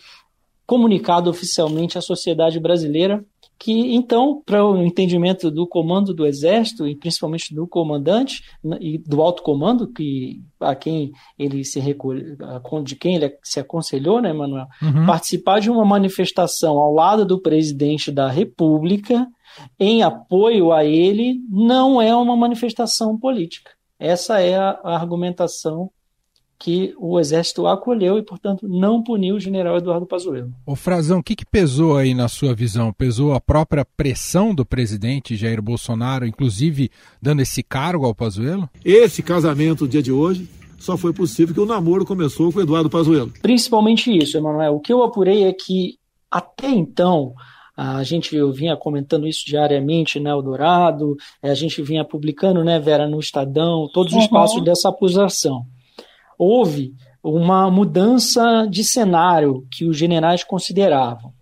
comunicado 0.66 1.28
oficialmente 1.30 1.98
à 1.98 2.00
sociedade 2.00 2.60
brasileira 2.60 3.24
que 3.58 3.94
então, 3.94 4.42
para 4.44 4.64
o 4.64 4.82
entendimento 4.82 5.50
do 5.50 5.66
comando 5.66 6.12
do 6.12 6.26
exército 6.26 6.86
e 6.86 6.94
principalmente 6.94 7.54
do 7.54 7.66
comandante 7.66 8.42
e 8.80 8.98
do 8.98 9.22
alto 9.22 9.42
comando 9.42 9.86
que 9.86 10.42
a 10.60 10.74
quem 10.74 11.12
ele 11.38 11.64
se 11.64 11.80
recolhe, 11.80 12.36
de 12.82 12.96
quem 12.96 13.16
ele 13.16 13.34
se 13.42 13.60
aconselhou, 13.60 14.20
né, 14.20 14.32
Manuel, 14.32 14.66
uhum. 14.82 15.06
participar 15.06 15.60
de 15.60 15.70
uma 15.70 15.84
manifestação 15.84 16.78
ao 16.78 16.92
lado 16.92 17.24
do 17.24 17.40
presidente 17.40 18.10
da 18.10 18.28
República 18.28 19.26
em 19.78 20.02
apoio 20.02 20.72
a 20.72 20.84
ele 20.84 21.40
não 21.48 22.02
é 22.02 22.14
uma 22.14 22.36
manifestação 22.36 23.16
política. 23.16 23.70
Essa 23.98 24.40
é 24.40 24.56
a, 24.56 24.78
argumentação 24.84 25.90
que 26.58 26.94
o 26.98 27.18
Exército 27.18 27.66
acolheu 27.66 28.16
e, 28.16 28.22
portanto, 28.22 28.66
não 28.68 29.02
puniu 29.02 29.36
o 29.36 29.40
general 29.40 29.76
Eduardo 29.76 30.06
Pazuello. 30.06 30.52
O 30.64 30.74
Frazão, 30.74 31.18
o 31.18 31.22
que, 31.22 31.36
que, 31.36 31.44
pesou 31.44 31.96
aí 31.96 32.14
na 32.14 32.28
sua 32.28 32.54
visão? 32.54 32.92
Pesou 32.92 33.34
a 33.34 33.40
própria 33.40 33.84
pressão 33.84 34.54
do 34.54 34.64
presidente 34.64 35.36
Jair 35.36 35.60
Bolsonaro, 35.60 36.26
inclusive 36.26 36.90
dando 37.20 37.42
esse 37.42 37.62
cargo 37.62 38.06
ao 38.06 38.14
Pazuello? 38.14 38.68
Esse 38.84 39.22
casamento, 39.22 39.84
no 39.84 39.90
dia 39.90 40.02
de 40.02 40.12
hoje, 40.12 40.48
só 40.78 40.96
foi 40.96 41.12
possível 41.12 41.54
que 41.54 41.60
o 41.60 41.66
namoro 41.66 42.04
começou 42.04 42.52
com 42.52 42.58
o 42.58 42.62
Eduardo 42.62 42.90
Pazuello. 42.90 43.32
Principalmente 43.42 44.16
isso, 44.16 44.36
Emanuel. 44.36 44.76
O 44.76 44.80
que 44.80 44.92
eu 44.92 45.02
apurei 45.02 45.44
é 45.44 45.52
que, 45.52 45.98
até 46.30 46.68
então, 46.68 47.34
a 47.76 48.02
gente 48.04 48.36
vinha 48.52 48.76
comentando 48.76 49.26
isso 49.26 49.44
diariamente, 49.44 50.20
né, 50.20 50.30
Eldorado, 50.30 51.16
é, 51.42 51.50
a 51.50 51.54
gente 51.54 51.82
vinha 51.82 52.04
publicando, 52.04 52.62
né, 52.62 52.78
Vera, 52.78 53.08
no 53.08 53.18
Estadão, 53.18 53.88
todos 53.92 54.12
os 54.12 54.24
uhum. 54.24 54.30
passos 54.30 54.62
dessa 54.62 54.88
acusação. 54.88 55.64
Houve 56.38 56.94
uma 57.22 57.70
mudança 57.70 58.66
de 58.68 58.84
cenário 58.84 59.66
que 59.72 59.84
os 59.86 59.96
generais 59.96 60.44
consideravam. 60.44 61.32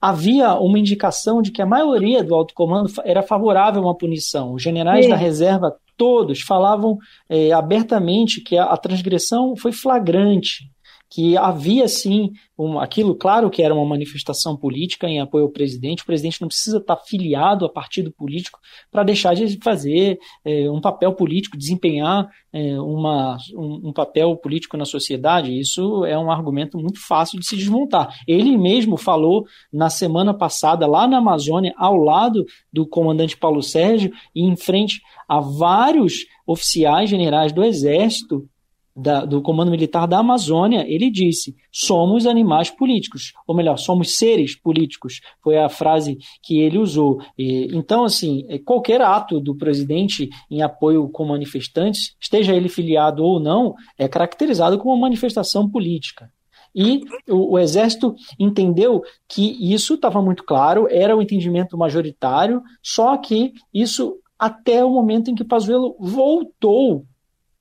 Havia 0.00 0.54
uma 0.54 0.78
indicação 0.78 1.40
de 1.40 1.50
que 1.50 1.62
a 1.62 1.66
maioria 1.66 2.22
do 2.22 2.34
alto 2.34 2.54
comando 2.54 2.90
era 3.04 3.22
favorável 3.22 3.82
a 3.82 3.86
uma 3.86 3.96
punição. 3.96 4.52
Os 4.52 4.62
generais 4.62 5.06
é. 5.06 5.08
da 5.08 5.16
reserva, 5.16 5.74
todos, 5.96 6.42
falavam 6.42 6.98
é, 7.28 7.52
abertamente 7.52 8.40
que 8.40 8.56
a, 8.56 8.64
a 8.64 8.76
transgressão 8.76 9.56
foi 9.56 9.72
flagrante 9.72 10.71
que 11.12 11.36
havia 11.36 11.86
sim 11.88 12.32
um, 12.58 12.80
aquilo, 12.80 13.14
claro 13.14 13.50
que 13.50 13.62
era 13.62 13.74
uma 13.74 13.84
manifestação 13.84 14.56
política 14.56 15.06
em 15.06 15.20
apoio 15.20 15.44
ao 15.44 15.50
presidente. 15.50 16.02
O 16.02 16.06
presidente 16.06 16.40
não 16.40 16.48
precisa 16.48 16.78
estar 16.78 16.96
filiado 16.96 17.66
a 17.66 17.68
partido 17.68 18.10
político 18.10 18.58
para 18.90 19.02
deixar 19.02 19.34
de 19.34 19.58
fazer 19.62 20.18
é, 20.42 20.70
um 20.70 20.80
papel 20.80 21.12
político, 21.12 21.58
desempenhar 21.58 22.30
é, 22.50 22.80
uma, 22.80 23.36
um, 23.54 23.88
um, 23.88 23.92
papel 23.92 24.34
político 24.38 24.78
na 24.78 24.86
sociedade. 24.86 25.58
Isso 25.58 26.02
é 26.06 26.18
um 26.18 26.30
argumento 26.30 26.78
muito 26.78 27.06
fácil 27.06 27.38
de 27.38 27.46
se 27.46 27.58
desmontar. 27.58 28.08
Ele 28.26 28.56
mesmo 28.56 28.96
falou 28.96 29.44
na 29.70 29.90
semana 29.90 30.32
passada, 30.32 30.86
lá 30.86 31.06
na 31.06 31.18
Amazônia, 31.18 31.74
ao 31.76 31.98
lado 31.98 32.46
do 32.72 32.86
comandante 32.86 33.36
Paulo 33.36 33.62
Sérgio, 33.62 34.10
e 34.34 34.44
em 34.44 34.56
frente 34.56 35.02
a 35.28 35.40
vários 35.40 36.24
oficiais 36.46 37.10
generais 37.10 37.52
do 37.52 37.62
Exército 37.62 38.48
da, 38.94 39.24
do 39.24 39.40
Comando 39.40 39.70
Militar 39.70 40.06
da 40.06 40.18
Amazônia, 40.18 40.84
ele 40.86 41.10
disse: 41.10 41.56
somos 41.70 42.26
animais 42.26 42.70
políticos, 42.70 43.32
ou 43.46 43.54
melhor, 43.54 43.78
somos 43.78 44.16
seres 44.16 44.54
políticos. 44.54 45.20
Foi 45.42 45.58
a 45.58 45.68
frase 45.68 46.18
que 46.42 46.60
ele 46.60 46.78
usou. 46.78 47.20
E, 47.38 47.68
então, 47.76 48.04
assim, 48.04 48.44
é, 48.48 48.58
qualquer 48.58 49.00
ato 49.00 49.40
do 49.40 49.56
presidente 49.56 50.28
em 50.50 50.62
apoio 50.62 51.08
com 51.08 51.24
manifestantes, 51.24 52.14
esteja 52.20 52.54
ele 52.54 52.68
filiado 52.68 53.24
ou 53.24 53.40
não, 53.40 53.74
é 53.98 54.06
caracterizado 54.06 54.78
como 54.78 54.94
uma 54.94 55.00
manifestação 55.02 55.68
política. 55.68 56.30
E 56.74 57.02
o, 57.28 57.52
o, 57.52 57.58
Exército 57.58 58.14
entendeu 58.38 59.02
que 59.28 59.72
isso 59.72 59.94
estava 59.94 60.22
muito 60.22 60.42
claro, 60.42 60.88
era 60.90 61.14
o 61.14 61.20
entendimento 61.20 61.76
majoritário, 61.76 62.62
só 62.82 63.16
que 63.18 63.52
isso 63.72 64.16
até 64.38 64.84
o 64.84 64.90
momento 64.90 65.30
em 65.30 65.34
que 65.34 65.44
Pazuello 65.44 65.94
voltou 66.00 67.06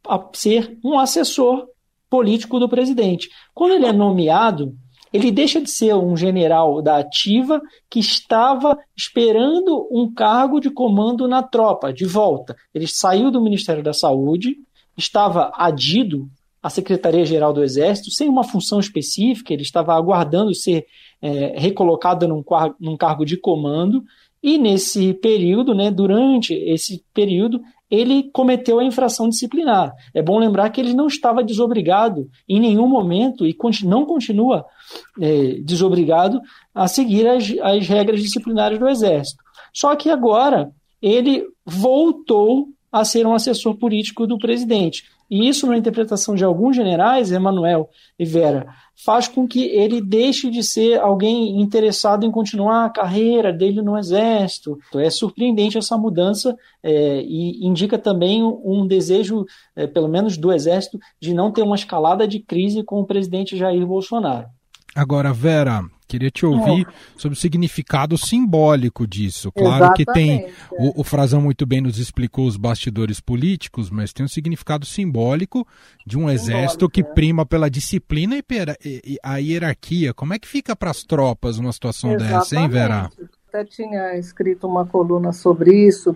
a 0.07 0.19
ser 0.33 0.77
um 0.83 0.99
assessor 0.99 1.67
político 2.09 2.59
do 2.59 2.67
presidente. 2.67 3.29
Quando 3.53 3.73
ele 3.73 3.85
é 3.85 3.93
nomeado 3.93 4.75
Ele 5.13 5.29
deixa 5.29 5.59
de 5.59 5.69
ser 5.69 5.93
um 5.93 6.15
general 6.15 6.81
da 6.81 6.97
ativa 6.97 7.61
que 7.89 7.99
estava 7.99 8.77
esperando 8.95 9.87
um 9.91 10.11
cargo 10.13 10.59
de 10.59 10.69
comando 10.69 11.27
na 11.27 11.43
tropa, 11.43 11.91
de 11.91 12.05
volta. 12.05 12.55
Ele 12.73 12.87
saiu 12.87 13.29
do 13.29 13.41
Ministério 13.41 13.83
da 13.83 13.91
Saúde, 13.91 14.55
estava 14.97 15.51
adido 15.55 16.29
à 16.63 16.69
Secretaria-Geral 16.69 17.51
do 17.51 17.63
Exército, 17.63 18.11
sem 18.11 18.29
uma 18.29 18.43
função 18.43 18.79
específica, 18.79 19.51
ele 19.51 19.63
estava 19.63 19.93
aguardando 19.93 20.55
ser 20.55 20.85
é, 21.21 21.59
recolocado 21.59 22.27
num, 22.27 22.43
num 22.79 22.95
cargo 22.95 23.25
de 23.25 23.35
comando, 23.35 24.03
e 24.41 24.57
nesse 24.57 25.13
período, 25.15 25.75
né, 25.75 25.91
durante 25.91 26.53
esse 26.53 27.03
período, 27.13 27.59
ele 27.91 28.29
cometeu 28.31 28.79
a 28.79 28.83
infração 28.83 29.27
disciplinar. 29.27 29.93
É 30.13 30.21
bom 30.21 30.39
lembrar 30.39 30.69
que 30.69 30.79
ele 30.79 30.93
não 30.93 31.07
estava 31.07 31.43
desobrigado 31.43 32.29
em 32.47 32.59
nenhum 32.59 32.87
momento 32.87 33.45
e 33.45 33.55
não 33.83 34.05
continua 34.05 34.65
é, 35.19 35.59
desobrigado 35.61 36.39
a 36.73 36.87
seguir 36.87 37.27
as, 37.27 37.53
as 37.61 37.85
regras 37.87 38.21
disciplinares 38.21 38.79
do 38.79 38.87
Exército. 38.87 39.43
Só 39.73 39.93
que 39.95 40.09
agora 40.09 40.71
ele 41.01 41.45
voltou 41.65 42.69
a 42.89 43.03
ser 43.03 43.27
um 43.27 43.33
assessor 43.33 43.75
político 43.75 44.25
do 44.25 44.37
presidente. 44.37 45.03
E 45.31 45.47
isso, 45.47 45.65
na 45.65 45.77
interpretação 45.77 46.35
de 46.35 46.43
alguns 46.43 46.75
generais, 46.75 47.31
Emanuel 47.31 47.89
e 48.19 48.25
Vera, 48.25 48.67
faz 48.93 49.29
com 49.29 49.47
que 49.47 49.63
ele 49.63 50.01
deixe 50.01 50.51
de 50.51 50.61
ser 50.61 50.99
alguém 50.99 51.61
interessado 51.61 52.25
em 52.25 52.31
continuar 52.31 52.83
a 52.83 52.89
carreira 52.89 53.53
dele 53.53 53.81
no 53.81 53.97
Exército. 53.97 54.77
É 54.93 55.09
surpreendente 55.09 55.77
essa 55.77 55.97
mudança 55.97 56.53
é, 56.83 57.21
e 57.21 57.65
indica 57.65 57.97
também 57.97 58.43
um 58.43 58.85
desejo, 58.85 59.45
é, 59.73 59.87
pelo 59.87 60.09
menos 60.09 60.35
do 60.35 60.51
Exército, 60.51 60.99
de 61.17 61.33
não 61.33 61.49
ter 61.49 61.61
uma 61.61 61.77
escalada 61.77 62.27
de 62.27 62.39
crise 62.39 62.83
com 62.83 62.99
o 62.99 63.05
presidente 63.05 63.55
Jair 63.55 63.87
Bolsonaro. 63.87 64.47
Agora, 64.93 65.31
Vera, 65.31 65.81
queria 66.11 66.29
te 66.29 66.45
ouvir 66.45 66.85
é. 66.87 66.93
sobre 67.17 67.37
o 67.37 67.39
significado 67.39 68.17
simbólico 68.17 69.07
disso. 69.07 69.51
Claro 69.51 69.85
Exatamente, 69.85 70.05
que 70.05 70.13
tem, 70.13 70.53
o, 70.71 71.01
o 71.01 71.03
Frazão 71.03 71.41
muito 71.41 71.65
bem 71.65 71.79
nos 71.79 71.97
explicou 71.97 72.45
os 72.45 72.57
bastidores 72.57 73.21
políticos, 73.21 73.89
mas 73.89 74.11
tem 74.11 74.25
um 74.25 74.29
significado 74.29 74.85
simbólico 74.85 75.65
de 76.05 76.17
um 76.17 76.21
simbólico, 76.21 76.43
exército 76.43 76.89
que 76.89 77.01
é. 77.01 77.03
prima 77.03 77.45
pela 77.45 77.69
disciplina 77.69 78.35
e, 78.35 78.43
pera, 78.43 78.77
e, 78.83 79.17
a 79.23 79.37
hierarquia. 79.37 80.13
Como 80.13 80.33
é 80.33 80.39
que 80.39 80.47
fica 80.47 80.75
para 80.75 80.91
as 80.91 81.03
tropas 81.03 81.57
uma 81.57 81.71
situação 81.71 82.11
Exatamente. 82.11 82.39
dessa, 82.39 82.55
hein, 82.57 82.67
Vera? 82.67 83.09
Até 83.47 83.63
tinha 83.63 84.17
escrito 84.17 84.67
uma 84.67 84.85
coluna 84.85 85.31
sobre 85.31 85.87
isso, 85.87 86.15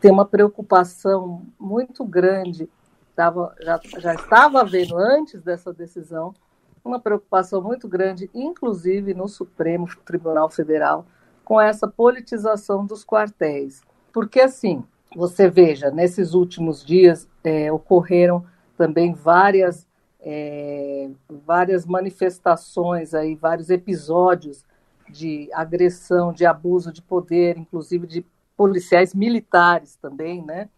tem 0.00 0.10
uma 0.10 0.24
preocupação 0.24 1.42
muito 1.58 2.04
grande, 2.04 2.68
tava, 3.14 3.54
já, 3.60 3.80
já 3.98 4.14
estava 4.14 4.60
havendo 4.60 4.96
antes 4.96 5.40
dessa 5.42 5.72
decisão, 5.72 6.34
uma 6.86 7.00
preocupação 7.00 7.60
muito 7.60 7.88
grande, 7.88 8.30
inclusive 8.32 9.12
no 9.12 9.28
Supremo 9.28 9.88
Tribunal 10.04 10.48
Federal, 10.48 11.04
com 11.44 11.60
essa 11.60 11.88
politização 11.88 12.86
dos 12.86 13.04
quartéis. 13.04 13.82
Porque, 14.12 14.40
assim, 14.40 14.84
você 15.14 15.48
veja, 15.50 15.90
nesses 15.90 16.32
últimos 16.32 16.84
dias 16.84 17.28
é, 17.42 17.70
ocorreram 17.72 18.44
também 18.76 19.12
várias, 19.12 19.86
é, 20.20 21.10
várias 21.44 21.84
manifestações, 21.84 23.14
aí, 23.14 23.34
vários 23.34 23.70
episódios 23.70 24.64
de 25.10 25.48
agressão, 25.52 26.32
de 26.32 26.44
abuso 26.46 26.92
de 26.92 27.02
poder, 27.02 27.56
inclusive 27.58 28.06
de 28.06 28.24
policiais 28.56 29.14
militares 29.14 29.96
também, 29.96 30.42
né? 30.44 30.68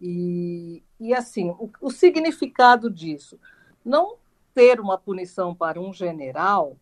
E, 0.00 0.82
e 1.00 1.14
assim, 1.14 1.50
o, 1.50 1.70
o 1.80 1.90
significado 1.90 2.90
disso 2.90 3.38
não 3.84 4.16
ter 4.54 4.80
uma 4.80 4.98
punição 4.98 5.54
para 5.54 5.80
um 5.80 5.92
general 5.92 6.76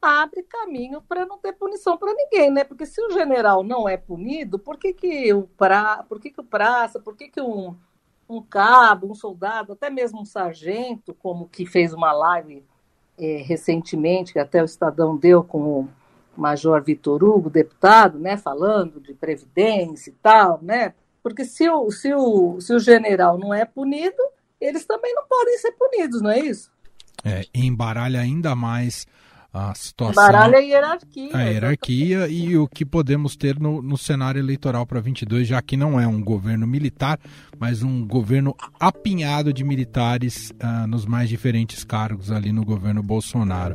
abre 0.00 0.42
caminho 0.42 1.02
para 1.02 1.26
não 1.26 1.38
ter 1.38 1.52
punição 1.52 1.96
para 1.98 2.14
ninguém, 2.14 2.50
né? 2.50 2.64
Porque 2.64 2.86
se 2.86 3.02
o 3.02 3.10
general 3.10 3.62
não 3.62 3.88
é 3.88 3.96
punido, 3.96 4.58
por 4.58 4.78
que, 4.78 4.92
que 4.94 5.32
o 5.32 5.42
pra, 5.58 6.04
por 6.08 6.20
que, 6.20 6.30
que 6.30 6.40
o 6.40 6.44
praça, 6.44 6.98
por 6.98 7.14
que, 7.16 7.28
que 7.28 7.40
um, 7.40 7.76
um 8.28 8.40
cabo, 8.40 9.10
um 9.10 9.14
soldado, 9.14 9.72
até 9.72 9.90
mesmo 9.90 10.20
um 10.22 10.24
sargento, 10.24 11.12
como 11.14 11.48
que 11.48 11.66
fez 11.66 11.92
uma 11.92 12.12
live 12.12 12.64
é, 13.18 13.42
recentemente, 13.42 14.32
que 14.32 14.38
até 14.38 14.62
o 14.62 14.64
Estadão 14.64 15.16
deu 15.16 15.44
com 15.44 15.80
o 15.80 15.88
Major 16.36 16.82
Vitor 16.82 17.22
Hugo, 17.22 17.50
deputado, 17.50 18.18
né, 18.18 18.36
falando 18.36 19.00
de 19.00 19.12
previdência 19.12 20.10
e 20.10 20.14
tal, 20.14 20.58
né? 20.62 20.94
Porque 21.22 21.44
se 21.44 21.68
o, 21.68 21.90
se 21.90 22.14
o, 22.14 22.58
se 22.60 22.72
o 22.72 22.78
general 22.78 23.36
não 23.36 23.52
é 23.52 23.66
punido, 23.66 24.22
eles 24.58 24.86
também 24.86 25.14
não 25.14 25.24
podem 25.26 25.58
ser 25.58 25.72
punidos, 25.72 26.22
não 26.22 26.30
é 26.30 26.38
isso? 26.38 26.72
É, 27.24 27.46
embaralha 27.54 28.20
ainda 28.20 28.54
mais 28.54 29.06
a 29.52 29.74
situação. 29.74 30.22
Embaralha 30.22 30.58
a 30.58 30.60
hierarquia. 30.60 31.36
A 31.36 31.42
hierarquia 31.42 32.28
e 32.28 32.56
o 32.56 32.68
que 32.68 32.84
podemos 32.84 33.36
ter 33.36 33.58
no, 33.58 33.82
no 33.82 33.98
cenário 33.98 34.38
eleitoral 34.38 34.86
para 34.86 35.00
22, 35.00 35.48
já 35.48 35.60
que 35.60 35.76
não 35.76 36.00
é 36.00 36.06
um 36.06 36.22
governo 36.22 36.66
militar, 36.66 37.18
mas 37.58 37.82
um 37.82 38.06
governo 38.06 38.54
apinhado 38.78 39.52
de 39.52 39.64
militares 39.64 40.52
uh, 40.62 40.86
nos 40.86 41.04
mais 41.04 41.28
diferentes 41.28 41.82
cargos 41.84 42.30
ali 42.30 42.52
no 42.52 42.64
governo 42.64 43.02
Bolsonaro. 43.02 43.74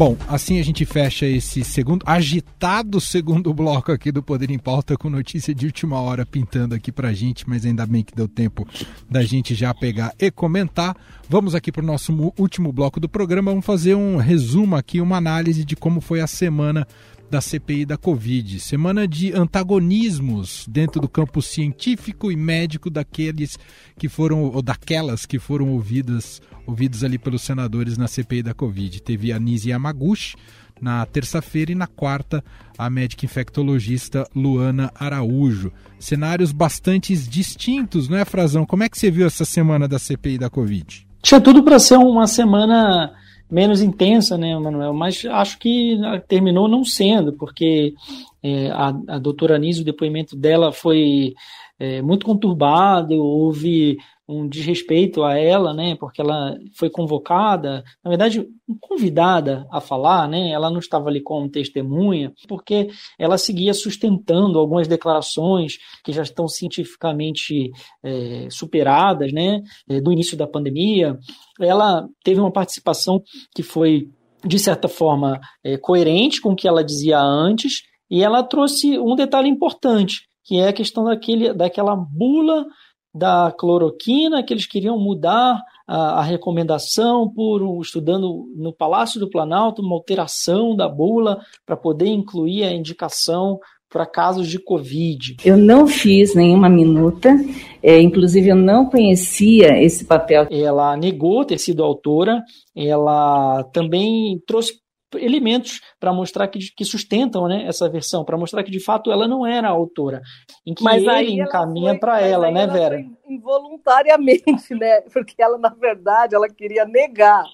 Bom, 0.00 0.16
assim 0.28 0.58
a 0.58 0.62
gente 0.62 0.86
fecha 0.86 1.26
esse 1.26 1.62
segundo, 1.62 2.02
agitado 2.06 2.98
segundo 3.02 3.52
bloco 3.52 3.92
aqui 3.92 4.10
do 4.10 4.22
Poder 4.22 4.50
em 4.50 4.58
Pauta 4.58 4.96
com 4.96 5.10
notícia 5.10 5.54
de 5.54 5.66
última 5.66 6.00
hora 6.00 6.24
pintando 6.24 6.74
aqui 6.74 6.90
pra 6.90 7.12
gente, 7.12 7.46
mas 7.46 7.66
ainda 7.66 7.84
bem 7.84 8.02
que 8.02 8.14
deu 8.14 8.26
tempo 8.26 8.66
da 9.10 9.22
gente 9.22 9.54
já 9.54 9.74
pegar 9.74 10.14
e 10.18 10.30
comentar. 10.30 10.96
Vamos 11.28 11.54
aqui 11.54 11.70
para 11.70 11.82
o 11.82 11.86
nosso 11.86 12.32
último 12.38 12.72
bloco 12.72 12.98
do 12.98 13.10
programa, 13.10 13.50
vamos 13.50 13.66
fazer 13.66 13.94
um 13.94 14.16
resumo 14.16 14.74
aqui, 14.74 15.02
uma 15.02 15.18
análise 15.18 15.66
de 15.66 15.76
como 15.76 16.00
foi 16.00 16.22
a 16.22 16.26
semana 16.26 16.88
da 17.30 17.40
CPI 17.40 17.86
da 17.86 17.96
Covid. 17.96 18.58
Semana 18.58 19.06
de 19.06 19.32
antagonismos 19.32 20.66
dentro 20.68 21.00
do 21.00 21.08
campo 21.08 21.40
científico 21.40 22.32
e 22.32 22.36
médico 22.36 22.90
daqueles 22.90 23.56
que 23.96 24.08
foram, 24.08 24.42
ou 24.42 24.60
daquelas 24.60 25.24
que 25.24 25.38
foram 25.38 25.70
ouvidas, 25.70 26.42
ouvidos 26.66 27.04
ali 27.04 27.18
pelos 27.18 27.42
senadores 27.42 27.96
na 27.96 28.08
CPI 28.08 28.42
da 28.42 28.54
Covid. 28.54 29.00
Teve 29.02 29.32
a 29.32 29.38
Nise 29.38 29.70
Yamaguchi 29.70 30.36
na 30.80 31.04
terça-feira 31.06 31.70
e 31.72 31.74
na 31.74 31.86
quarta 31.86 32.42
a 32.76 32.88
médica 32.90 33.26
infectologista 33.26 34.26
Luana 34.34 34.90
Araújo. 34.94 35.72
Cenários 35.98 36.50
bastante 36.50 37.14
distintos, 37.14 38.08
não 38.08 38.16
é, 38.16 38.24
Frazão? 38.24 38.64
Como 38.64 38.82
é 38.82 38.88
que 38.88 38.98
você 38.98 39.10
viu 39.10 39.26
essa 39.26 39.44
semana 39.44 39.86
da 39.86 39.98
CPI 39.98 40.38
da 40.38 40.50
Covid? 40.50 41.06
Tinha 41.22 41.40
tudo 41.40 41.62
para 41.62 41.78
ser 41.78 41.98
uma 41.98 42.26
semana 42.26 43.12
menos 43.50 43.82
intensa, 43.82 44.38
né, 44.38 44.56
Manuel? 44.58 44.92
Mas 44.94 45.24
acho 45.24 45.58
que 45.58 45.98
terminou 46.28 46.68
não 46.68 46.84
sendo, 46.84 47.32
porque 47.32 47.94
é, 48.42 48.70
a, 48.70 48.88
a 49.08 49.18
doutora 49.18 49.56
Anísio, 49.56 49.82
o 49.82 49.84
depoimento 49.84 50.36
dela 50.36 50.72
foi 50.72 51.34
é, 51.78 52.02
muito 52.02 52.24
conturbado, 52.24 53.14
houve 53.14 53.98
um 54.30 54.48
desrespeito 54.48 55.24
a 55.24 55.36
ela, 55.36 55.74
né, 55.74 55.96
porque 55.98 56.20
ela 56.20 56.56
foi 56.74 56.88
convocada, 56.88 57.82
na 58.04 58.08
verdade, 58.08 58.46
convidada 58.80 59.66
a 59.70 59.80
falar, 59.80 60.28
né, 60.28 60.50
ela 60.50 60.70
não 60.70 60.78
estava 60.78 61.08
ali 61.08 61.20
como 61.20 61.50
testemunha, 61.50 62.32
porque 62.48 62.88
ela 63.18 63.36
seguia 63.36 63.74
sustentando 63.74 64.58
algumas 64.58 64.86
declarações 64.86 65.78
que 66.04 66.12
já 66.12 66.22
estão 66.22 66.46
cientificamente 66.46 67.70
é, 68.02 68.48
superadas, 68.50 69.32
né, 69.32 69.62
é, 69.88 70.00
do 70.00 70.12
início 70.12 70.36
da 70.36 70.46
pandemia. 70.46 71.18
Ela 71.60 72.06
teve 72.22 72.40
uma 72.40 72.52
participação 72.52 73.22
que 73.54 73.62
foi, 73.62 74.08
de 74.46 74.58
certa 74.58 74.88
forma, 74.88 75.40
é, 75.64 75.76
coerente 75.76 76.40
com 76.40 76.52
o 76.52 76.56
que 76.56 76.68
ela 76.68 76.84
dizia 76.84 77.18
antes, 77.18 77.82
e 78.10 78.22
ela 78.22 78.42
trouxe 78.42 78.98
um 78.98 79.14
detalhe 79.14 79.48
importante, 79.48 80.28
que 80.44 80.58
é 80.58 80.68
a 80.68 80.72
questão 80.72 81.04
daquele, 81.04 81.52
daquela 81.52 81.94
bula 81.94 82.66
da 83.14 83.52
cloroquina, 83.58 84.42
que 84.42 84.52
eles 84.52 84.66
queriam 84.66 84.98
mudar 84.98 85.60
a, 85.86 86.20
a 86.20 86.22
recomendação 86.22 87.28
por 87.28 87.80
estudando 87.82 88.46
no 88.56 88.72
Palácio 88.72 89.18
do 89.18 89.28
Planalto 89.28 89.82
uma 89.82 89.96
alteração 89.96 90.76
da 90.76 90.88
bula 90.88 91.40
para 91.66 91.76
poder 91.76 92.06
incluir 92.06 92.64
a 92.64 92.72
indicação 92.72 93.58
para 93.90 94.06
casos 94.06 94.48
de 94.48 94.58
Covid. 94.58 95.38
Eu 95.44 95.56
não 95.56 95.86
fiz 95.86 96.32
nenhuma 96.34 96.68
minuta, 96.68 97.36
é, 97.82 98.00
inclusive 98.00 98.50
eu 98.50 98.56
não 98.56 98.86
conhecia 98.86 99.82
esse 99.82 100.04
papel. 100.04 100.46
Ela 100.48 100.96
negou 100.96 101.44
ter 101.44 101.58
sido 101.58 101.82
autora, 101.82 102.40
ela 102.74 103.64
também 103.72 104.40
trouxe 104.46 104.74
elementos 105.14 105.80
para 105.98 106.12
mostrar 106.12 106.48
que, 106.48 106.58
que 106.74 106.84
sustentam 106.84 107.48
né, 107.48 107.64
essa 107.66 107.88
versão, 107.88 108.24
para 108.24 108.36
mostrar 108.36 108.62
que 108.62 108.70
de 108.70 108.80
fato 108.80 109.10
ela 109.10 109.26
não 109.26 109.46
era 109.46 109.68
a 109.68 109.72
autora. 109.72 110.22
Em 110.66 110.74
que 110.74 110.82
mas 110.82 111.02
ele 111.02 111.40
encaminha 111.40 111.98
para 111.98 112.20
ela, 112.20 112.50
né, 112.50 112.66
Vera? 112.66 113.04
involuntariamente, 113.28 114.74
né? 114.74 115.00
Porque 115.12 115.40
ela, 115.40 115.56
na 115.56 115.70
verdade, 115.70 116.34
ela 116.34 116.48
queria 116.48 116.84
negar. 116.84 117.44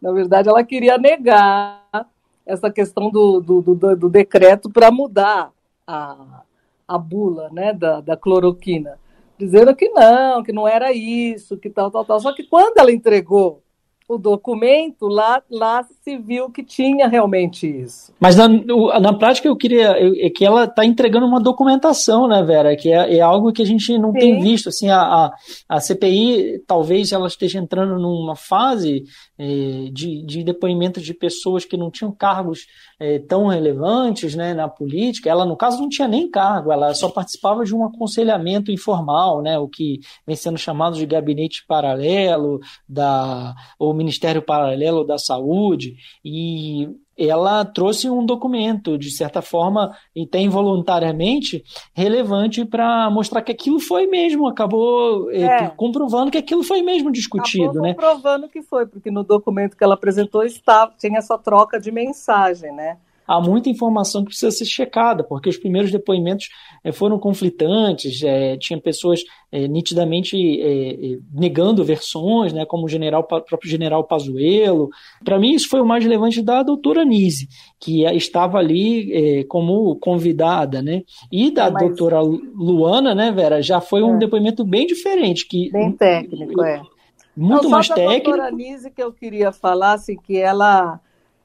Na 0.00 0.12
verdade, 0.12 0.48
ela 0.48 0.64
queria 0.64 0.96
negar 0.96 1.84
essa 2.44 2.70
questão 2.70 3.10
do, 3.10 3.40
do, 3.40 3.60
do, 3.60 3.96
do 3.96 4.08
decreto 4.08 4.70
para 4.70 4.90
mudar 4.90 5.52
a, 5.86 6.42
a 6.88 6.98
bula 6.98 7.50
né, 7.52 7.72
da, 7.72 8.00
da 8.00 8.16
cloroquina. 8.16 8.98
dizendo 9.38 9.74
que 9.76 9.88
não, 9.90 10.42
que 10.42 10.52
não 10.52 10.66
era 10.66 10.92
isso, 10.92 11.58
que 11.58 11.68
tal, 11.68 11.90
tal, 11.90 12.04
tal. 12.04 12.18
Só 12.18 12.34
que 12.34 12.44
quando 12.44 12.78
ela 12.78 12.90
entregou 12.90 13.62
o 14.10 14.18
documento, 14.18 15.06
lá, 15.06 15.40
lá 15.48 15.84
se 16.02 16.18
viu 16.18 16.50
que 16.50 16.64
tinha 16.64 17.06
realmente 17.06 17.64
isso. 17.64 18.12
Mas 18.18 18.34
na, 18.34 18.48
na 18.48 19.12
prática 19.12 19.46
eu 19.46 19.54
queria 19.54 19.94
é 20.26 20.28
que 20.28 20.44
ela 20.44 20.64
está 20.64 20.84
entregando 20.84 21.26
uma 21.26 21.40
documentação, 21.40 22.26
né, 22.26 22.42
Vera? 22.42 22.74
Que 22.74 22.92
é, 22.92 23.18
é 23.18 23.20
algo 23.20 23.52
que 23.52 23.62
a 23.62 23.64
gente 23.64 23.96
não 23.98 24.10
Sim. 24.10 24.18
tem 24.18 24.40
visto. 24.40 24.68
Assim, 24.68 24.90
a, 24.90 25.00
a, 25.00 25.32
a, 25.68 25.80
CPI 25.80 26.64
talvez 26.66 27.12
ela 27.12 27.28
esteja 27.28 27.60
entrando 27.60 28.00
numa 28.00 28.34
fase 28.34 29.04
é, 29.38 29.88
de, 29.92 30.26
de 30.26 30.42
depoimento 30.42 31.00
de 31.00 31.14
pessoas 31.14 31.64
que 31.64 31.76
não 31.76 31.88
tinham 31.88 32.10
cargos 32.10 32.66
é, 33.00 33.18
tão 33.18 33.46
relevantes 33.46 34.34
né, 34.34 34.52
na 34.52 34.68
política. 34.68 35.30
Ela, 35.30 35.46
no 35.46 35.56
caso, 35.56 35.80
não 35.80 35.88
tinha 35.88 36.08
nem 36.08 36.28
cargo, 36.28 36.72
ela 36.72 36.92
só 36.94 37.08
participava 37.08 37.64
de 37.64 37.74
um 37.74 37.84
aconselhamento 37.84 38.72
informal, 38.72 39.40
né, 39.40 39.58
o 39.58 39.68
que 39.68 40.00
vem 40.26 40.36
sendo 40.36 40.58
chamado 40.58 40.96
de 40.96 41.06
gabinete 41.06 41.64
paralelo, 41.66 42.60
da, 42.88 43.54
ou 43.78 43.94
Ministério 44.00 44.42
Paralelo 44.42 45.04
da 45.04 45.18
Saúde, 45.18 45.96
e 46.24 46.88
ela 47.18 47.64
trouxe 47.64 48.08
um 48.08 48.24
documento, 48.24 48.96
de 48.96 49.10
certa 49.10 49.42
forma, 49.42 49.94
e 50.16 50.22
até 50.22 50.40
involuntariamente, 50.40 51.62
relevante 51.92 52.64
para 52.64 53.10
mostrar 53.10 53.42
que 53.42 53.52
aquilo 53.52 53.78
foi 53.78 54.06
mesmo, 54.06 54.48
acabou 54.48 55.30
eh, 55.30 55.42
é. 55.42 55.68
comprovando 55.68 56.30
que 56.30 56.38
aquilo 56.38 56.62
foi 56.62 56.80
mesmo 56.80 57.12
discutido. 57.12 57.64
Acabou 57.64 57.82
né? 57.82 57.94
comprovando 57.94 58.48
que 58.48 58.62
foi, 58.62 58.86
porque 58.86 59.10
no 59.10 59.22
documento 59.22 59.76
que 59.76 59.84
ela 59.84 59.94
apresentou 59.94 60.42
estava, 60.44 60.94
tinha 60.98 61.18
essa 61.18 61.36
troca 61.36 61.78
de 61.78 61.92
mensagem, 61.92 62.72
né? 62.72 62.96
Há 63.30 63.40
muita 63.40 63.70
informação 63.70 64.22
que 64.22 64.30
precisa 64.30 64.50
ser 64.50 64.64
checada, 64.64 65.22
porque 65.22 65.48
os 65.48 65.56
primeiros 65.56 65.92
depoimentos 65.92 66.48
é, 66.82 66.90
foram 66.90 67.16
conflitantes, 67.16 68.20
é, 68.24 68.56
tinha 68.56 68.80
pessoas 68.80 69.22
é, 69.52 69.68
nitidamente 69.68 70.36
negando 71.32 71.84
versões, 71.84 72.52
né, 72.52 72.66
como 72.66 72.86
o 72.86 72.88
general, 72.88 73.22
próprio 73.22 73.70
general 73.70 74.02
Pazuello. 74.02 74.90
Para 75.24 75.38
mim, 75.38 75.52
isso 75.52 75.68
foi 75.68 75.80
o 75.80 75.86
mais 75.86 76.02
relevante 76.02 76.42
da 76.42 76.64
doutora 76.64 77.04
Nise, 77.04 77.48
que 77.78 78.04
estava 78.04 78.58
ali 78.58 79.44
como 79.44 79.94
convidada, 79.96 80.82
né? 80.82 81.02
E 81.30 81.50
da 81.50 81.70
Mas... 81.70 81.84
doutora 81.84 82.20
Luana, 82.20 83.14
né, 83.14 83.30
Vera, 83.30 83.62
já 83.62 83.80
foi 83.80 84.02
um 84.02 84.18
depoimento 84.18 84.64
bem 84.64 84.86
diferente. 84.86 85.46
Que, 85.46 85.70
bem 85.70 85.92
técnico, 85.92 86.62
é. 86.64 86.82
Muito 87.36 87.64
Não, 87.64 87.70
mais 87.70 87.88
técnico. 87.88 88.30
A 88.30 88.36
doutora 88.36 88.50
Nise 88.50 88.90
que 88.90 89.02
eu 89.02 89.12
queria 89.12 89.52
falar, 89.52 89.94
assim, 89.94 90.16
que 90.16 90.36
ela 90.36 91.00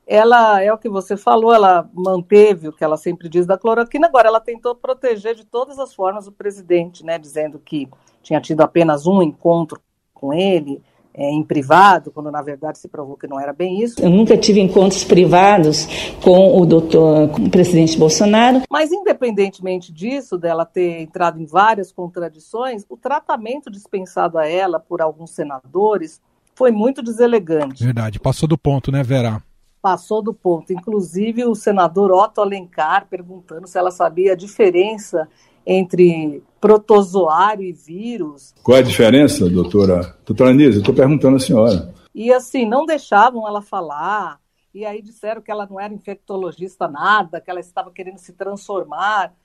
ela 0.08 0.62
é 0.62 0.72
o 0.72 0.78
que 0.78 0.90
você 0.90 1.18
falou, 1.18 1.54
ela 1.54 1.90
manteve 1.94 2.68
o 2.68 2.74
que 2.74 2.84
ela 2.84 2.98
sempre 2.98 3.28
diz 3.28 3.46
da 3.46 3.58
cloroquina, 3.58 4.08
agora 4.08 4.28
ela 4.28 4.40
tentou 4.40 4.76
proteger 4.76 5.36
de 5.36 5.46
todas 5.46 5.80
as 5.80 5.94
formas 5.94 6.28
o 6.28 6.32
presidente, 6.32 7.04
né, 7.04 7.18
dizendo 7.18 7.60
que 7.60 7.90
tinha 8.22 8.40
tido 8.40 8.62
apenas 8.62 9.08
um 9.08 9.22
encontro 9.22 9.80
com 10.14 10.34
ele, 10.34 10.82
é, 11.18 11.32
em 11.32 11.44
privado, 11.44 12.12
quando 12.12 12.30
na 12.30 12.42
verdade 12.42 12.78
se 12.78 12.90
provou 12.90 13.16
que 13.16 13.26
não 13.26 13.40
era 13.40 13.54
bem 13.54 13.82
isso. 13.82 14.02
Eu 14.02 14.10
nunca 14.10 14.38
tive 14.38 14.60
encontros 14.60 15.04
privados 15.06 15.88
com 16.22 16.60
o 16.60 16.66
doutor, 16.66 17.30
com 17.30 17.44
o 17.44 17.50
presidente 17.50 17.98
Bolsonaro. 17.98 18.64
Mas 18.70 18.92
independentemente 18.92 19.94
disso, 19.94 20.38
dela 20.38 20.66
ter 20.66 21.02
entrado 21.02 21.42
em 21.42 21.46
várias 21.46 21.92
contradições, 21.92 22.86
o 22.90 22.98
tratamento 22.98 23.72
dispensado 23.72 24.38
a 24.38 24.46
ela 24.46 24.78
por 24.78 25.02
alguns 25.02 25.32
senadores 25.32 26.22
foi 26.54 26.72
muito 26.72 27.02
deselegante. 27.02 27.84
Verdade, 27.84 28.20
passou 28.20 28.48
do 28.48 28.58
ponto, 28.58 28.92
né, 28.92 29.02
Vera? 29.02 29.42
Passou 29.86 30.20
do 30.20 30.34
ponto. 30.34 30.74
Inclusive 30.74 31.46
o 31.46 31.54
senador 31.54 32.12
Otto 32.12 32.42
Alencar 32.42 33.06
perguntando 33.08 33.68
se 33.68 33.78
ela 33.78 33.92
sabia 33.92 34.32
a 34.32 34.36
diferença 34.36 35.30
entre 35.64 36.42
protozoário 36.60 37.64
e 37.64 37.72
vírus. 37.72 38.56
Qual 38.64 38.76
é 38.76 38.80
a 38.80 38.84
diferença, 38.84 39.48
doutora? 39.48 40.18
Doutora 40.26 40.50
Anísia, 40.50 40.80
estou 40.80 40.96
perguntando 40.96 41.36
à 41.36 41.40
senhora. 41.40 41.94
E 42.16 42.34
assim, 42.34 42.66
não 42.66 42.84
deixavam 42.84 43.48
ela 43.48 43.62
falar, 43.62 44.40
e 44.74 44.84
aí 44.84 45.04
disseram 45.04 45.40
que 45.40 45.52
ela 45.52 45.68
não 45.70 45.80
era 45.80 45.94
infectologista 45.94 46.88
nada, 46.88 47.40
que 47.40 47.52
ela 47.52 47.60
estava 47.60 47.92
querendo 47.92 48.18
se 48.18 48.34
transformar. 48.34 49.36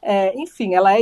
É, 0.00 0.38
enfim, 0.40 0.72
ela 0.72 0.94
é 0.94 1.00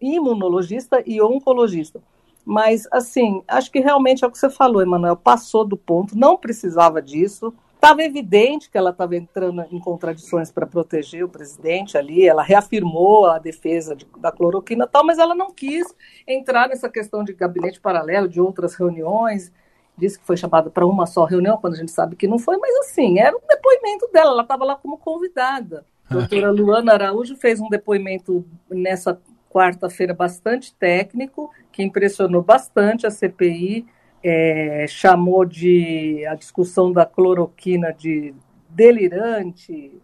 imunologista 0.00 1.02
e 1.04 1.20
oncologista. 1.20 2.00
Mas, 2.42 2.88
assim, 2.90 3.42
acho 3.46 3.70
que 3.70 3.80
realmente 3.80 4.24
é 4.24 4.26
o 4.26 4.30
que 4.30 4.38
você 4.38 4.48
falou, 4.48 4.80
Emanuel, 4.80 5.14
passou 5.14 5.62
do 5.62 5.76
ponto, 5.76 6.16
não 6.16 6.38
precisava 6.38 7.02
disso. 7.02 7.52
Estava 7.80 8.02
evidente 8.02 8.68
que 8.68 8.76
ela 8.76 8.90
estava 8.90 9.16
entrando 9.16 9.64
em 9.72 9.80
contradições 9.80 10.52
para 10.52 10.66
proteger 10.66 11.24
o 11.24 11.28
presidente 11.30 11.96
ali, 11.96 12.28
ela 12.28 12.42
reafirmou 12.42 13.24
a 13.24 13.38
defesa 13.38 13.96
de, 13.96 14.06
da 14.18 14.30
cloroquina 14.30 14.84
e 14.84 14.86
tal, 14.86 15.02
mas 15.02 15.18
ela 15.18 15.34
não 15.34 15.50
quis 15.50 15.86
entrar 16.26 16.68
nessa 16.68 16.90
questão 16.90 17.24
de 17.24 17.32
gabinete 17.32 17.80
paralelo, 17.80 18.28
de 18.28 18.38
outras 18.38 18.74
reuniões, 18.74 19.50
disse 19.96 20.18
que 20.18 20.26
foi 20.26 20.36
chamada 20.36 20.68
para 20.68 20.84
uma 20.84 21.06
só 21.06 21.24
reunião, 21.24 21.56
quando 21.56 21.72
a 21.72 21.78
gente 21.78 21.90
sabe 21.90 22.16
que 22.16 22.28
não 22.28 22.38
foi, 22.38 22.58
mas 22.58 22.76
assim, 22.80 23.18
era 23.18 23.34
um 23.34 23.40
depoimento 23.48 24.10
dela, 24.12 24.32
ela 24.32 24.42
estava 24.42 24.62
lá 24.62 24.76
como 24.76 24.98
convidada. 24.98 25.86
A 26.10 26.16
doutora 26.16 26.50
Luana 26.50 26.92
Araújo 26.92 27.34
fez 27.34 27.62
um 27.62 27.68
depoimento 27.70 28.44
nessa 28.68 29.18
quarta-feira 29.48 30.12
bastante 30.12 30.74
técnico, 30.74 31.50
que 31.72 31.82
impressionou 31.82 32.42
bastante 32.42 33.06
a 33.06 33.10
CPI, 33.10 33.86
é, 34.22 34.86
chamou 34.88 35.44
de 35.44 36.24
a 36.26 36.34
discussão 36.34 36.92
da 36.92 37.06
cloroquina 37.06 37.92
de 37.92 38.34
delirante, 38.68 40.00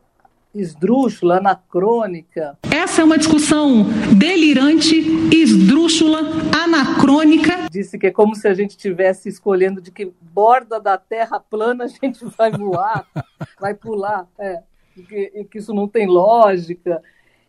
esdrúxula, 0.55 1.37
anacrônica. 1.37 2.59
Essa 2.71 3.03
é 3.03 3.05
uma 3.05 3.19
discussão 3.19 3.85
delirante, 4.17 4.97
esdrúxula, 5.35 6.21
anacrônica. 6.65 7.69
Disse 7.71 7.99
que 7.99 8.07
é 8.07 8.11
como 8.11 8.35
se 8.35 8.49
a 8.49 8.55
gente 8.55 8.71
estivesse 8.71 9.29
escolhendo 9.29 9.81
de 9.81 9.91
que 9.91 10.13
borda 10.21 10.81
da 10.81 10.97
terra 10.97 11.39
plana 11.39 11.85
a 11.85 11.89
gente 11.89 12.25
vai 12.37 12.51
voar, 12.51 13.07
vai 13.61 13.75
pular, 13.75 14.27
é, 14.39 14.63
e 14.97 15.03
que, 15.03 15.33
e 15.35 15.45
que 15.45 15.59
isso 15.59 15.75
não 15.75 15.87
tem 15.87 16.07
lógica. 16.07 17.03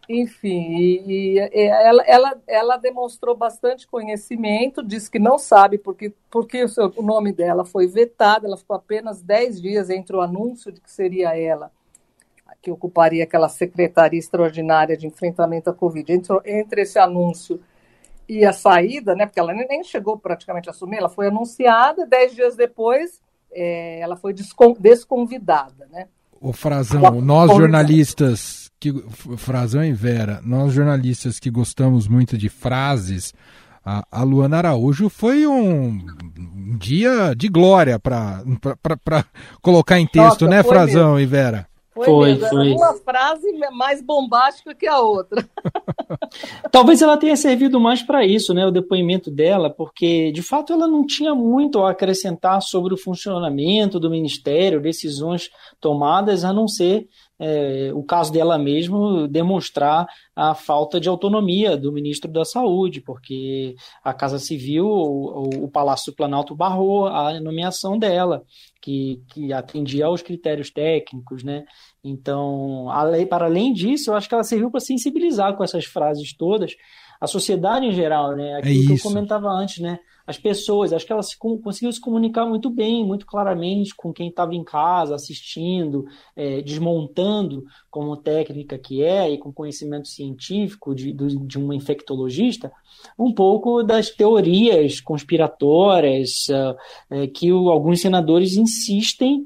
Enfim, 0.10 0.78
e, 0.78 1.38
e 1.38 1.39
ela, 1.39 2.04
ela, 2.04 2.41
ela, 2.48 2.78
demonstrou 2.78 3.36
bastante 3.36 3.86
conhecimento, 3.86 4.82
disse 4.82 5.12
que 5.12 5.20
não 5.20 5.38
sabe 5.38 5.78
porque, 5.78 6.13
porque 6.32 6.63
o, 6.63 6.70
seu, 6.70 6.93
o, 6.96 7.02
nome 7.02 7.34
dela 7.34 7.65
foi 7.65 7.88
vetado, 7.88 8.46
ela 8.46 8.56
ficou 8.56 8.78
apenas 8.78 9.22
10 9.22 9.62
dias 9.62 9.89
entre 9.89 10.15
o 10.15 10.22
anúncio 10.22 10.72
de 10.72 10.80
que 10.80 10.89
seria 10.89 11.38
ela, 11.38 11.70
que 12.62 12.72
ocuparia 12.72 13.26
aquela 13.26 13.50
secretaria 13.50 14.17
extraordinária 14.17 14.96
de 14.96 15.06
enfrentamento 15.06 15.70
à 15.70 15.74
Covid, 15.74 16.10
entre, 16.13 16.38
entre 16.46 16.84
esse 16.84 16.98
anúncio 16.98 17.60
e 18.30 18.46
a 18.46 18.54
saída, 18.54 19.13
né, 19.13 19.26
porque 19.26 19.39
ela 19.41 19.54
nem 19.54 19.84
chegou 19.84 20.17
praticamente 20.17 20.70
a 20.70 20.72
assumir, 20.72 20.98
ela 20.98 21.10
foi 21.10 21.28
anunciada, 21.28 22.06
10 22.06 22.34
dias 22.34 22.56
depois 22.56 23.22
é, 23.52 24.00
ela 24.00 24.15
foi 24.15 24.34
desconvidada, 24.34 25.86
né. 25.91 26.08
O 26.39 26.54
Frazão, 26.54 27.20
nós 27.20 27.52
jornalistas 27.52 28.66
que 28.80 28.94
Frazão 29.38 29.84
e 29.84 29.94
Vera, 29.94 30.42
nós 30.44 30.74
jornalistas 30.74 31.40
que 31.40 31.50
gostamos 31.50 32.08
muito 32.08 32.38
de 32.38 32.50
frases, 32.50 33.34
a, 33.84 34.04
a 34.12 34.24
Luana 34.24 34.58
Araújo 34.58 35.10
foi 35.10 35.48
um, 35.48 36.06
um 36.38 36.78
dia 36.78 37.34
de 37.36 37.48
glória 37.48 37.98
para 37.98 38.44
colocar 39.62 40.00
em 40.00 40.06
texto, 40.06 40.42
Nossa, 40.42 40.48
né, 40.48 40.63
Frazão 40.63 41.16
mesmo. 41.16 41.20
e 41.20 41.26
Vera? 41.26 41.68
Foi, 41.94 42.06
foi, 42.06 42.50
foi. 42.50 42.72
Uma 42.74 42.94
frase 42.94 43.48
mais 43.72 44.02
bombástica 44.04 44.76
que 44.76 44.86
a 44.86 45.00
outra. 45.00 45.48
Talvez 46.72 47.02
ela 47.02 47.18
tenha 47.18 47.36
servido 47.36 47.80
mais 47.80 48.04
para 48.04 48.24
isso, 48.24 48.54
né, 48.54 48.66
o 48.66 48.72
depoimento 48.72 49.32
dela, 49.32 49.70
porque 49.70 50.32
de 50.32 50.44
fato 50.44 50.72
ela 50.74 50.88
não 50.88 51.06
tinha 51.06 51.34
muito 51.34 51.80
a 51.80 51.92
acrescentar 51.92 52.62
sobre 52.62 52.94
o 52.94 52.98
funcionamento 52.98 54.00
do 54.00 54.12
ministério, 54.12 54.82
decisões 54.82 55.50
tomadas, 55.82 56.44
a 56.44 56.54
não 56.54 56.68
ser 56.68 57.08
é, 57.39 57.91
o 57.93 58.04
caso 58.04 58.32
dela 58.32 58.58
mesmo 58.58 59.28
demonstrar 59.28 60.08
a 60.36 60.56
falta 60.56 61.00
de 61.00 61.08
autonomia 61.08 61.78
do 61.78 61.91
ministro 61.91 62.32
da 62.32 62.43
Saúde, 62.43 63.02
porque 63.02 63.76
a 64.04 64.13
Casa 64.13 64.39
Civil, 64.39 64.88
o, 64.88 65.65
o 65.65 65.67
Palácio 65.69 66.12
do 66.12 66.15
Planalto 66.15 66.56
barrou 66.56 67.08
a 67.08 67.39
nomeação 67.39 67.97
dela, 67.97 68.43
que, 68.82 69.21
que 69.30 69.54
atendia 69.54 70.06
aos 70.06 70.21
critérios 70.21 70.71
técnicos, 70.71 71.43
né? 71.43 71.65
Então, 72.04 72.88
para 73.30 73.45
além 73.45 73.73
disso, 73.73 74.12
eu 74.12 74.15
acho 74.15 74.28
que 74.28 74.34
ela 74.34 74.43
serviu 74.43 74.71
para 74.71 74.80
sensibilizar 74.80 75.56
com 75.56 75.63
essas 75.63 75.86
frases 75.86 76.36
todas 76.36 76.76
a 77.19 77.28
sociedade 77.28 77.86
em 77.86 77.91
geral, 77.91 78.36
né? 78.36 78.56
Aquilo 78.56 78.84
é 78.84 78.86
que 78.88 78.93
eu 78.93 79.04
comentava 79.04 79.50
antes, 79.50 79.80
né? 79.80 80.00
As 80.28 80.38
pessoas. 80.38 80.92
Acho 80.92 81.06
que 81.06 81.13
ela 81.13 81.24
se, 81.24 81.38
conseguiu 81.38 81.92
se 81.92 82.02
comunicar 82.02 82.46
muito 82.46 82.70
bem, 82.70 83.06
muito 83.06 83.26
claramente 83.26 83.96
com 83.96 84.12
quem 84.12 84.28
estava 84.28 84.54
em 84.54 84.63
casa, 84.63 85.16
assistindo, 85.16 86.06
é, 86.36 86.62
desmontando 86.62 87.63
como 87.90 88.18
técnica 88.18 88.78
que 88.78 89.02
é 89.02 89.32
e 89.32 89.38
com 89.38 89.54
conhecimento 89.54 90.10
científico 90.10 90.94
de, 90.94 91.13
de 91.13 91.58
uma 91.58 91.74
infectologista, 91.74 92.72
um 93.18 93.34
pouco 93.34 93.82
das 93.82 94.10
teorias 94.10 95.00
conspiratórias 95.00 96.48
uh, 96.50 96.76
é, 97.10 97.28
que 97.28 97.54
o, 97.54 97.70
alguns 97.70 98.02
senadores 98.02 98.58
insistem 98.58 99.46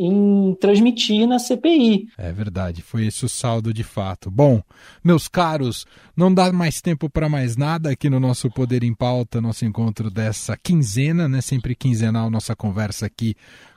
em 0.00 0.54
transmitir 0.54 1.26
na 1.26 1.38
CPI. 1.38 2.08
É 2.16 2.32
verdade, 2.32 2.80
foi 2.80 3.06
esse 3.06 3.24
o 3.24 3.28
saldo 3.28 3.74
de 3.74 3.84
fato. 3.84 4.30
Bom, 4.30 4.62
meus 5.04 5.28
caros, 5.28 5.86
não 6.16 6.32
dá 6.32 6.50
mais 6.50 6.80
tempo 6.80 7.10
para 7.10 7.28
mais 7.28 7.56
nada 7.56 7.90
aqui 7.90 8.08
no 8.08 8.18
nosso 8.18 8.50
Poder 8.50 8.82
em 8.82 8.94
Pauta, 8.94 9.40
nosso 9.40 9.64
encontro 9.66 10.10
dessa 10.10 10.56
quinzena, 10.56 11.28
né? 11.28 11.42
Sempre 11.42 11.74
quinzenal 11.74 12.30
nossa 12.30 12.56
conversa 12.56 13.04
aqui 13.04 13.34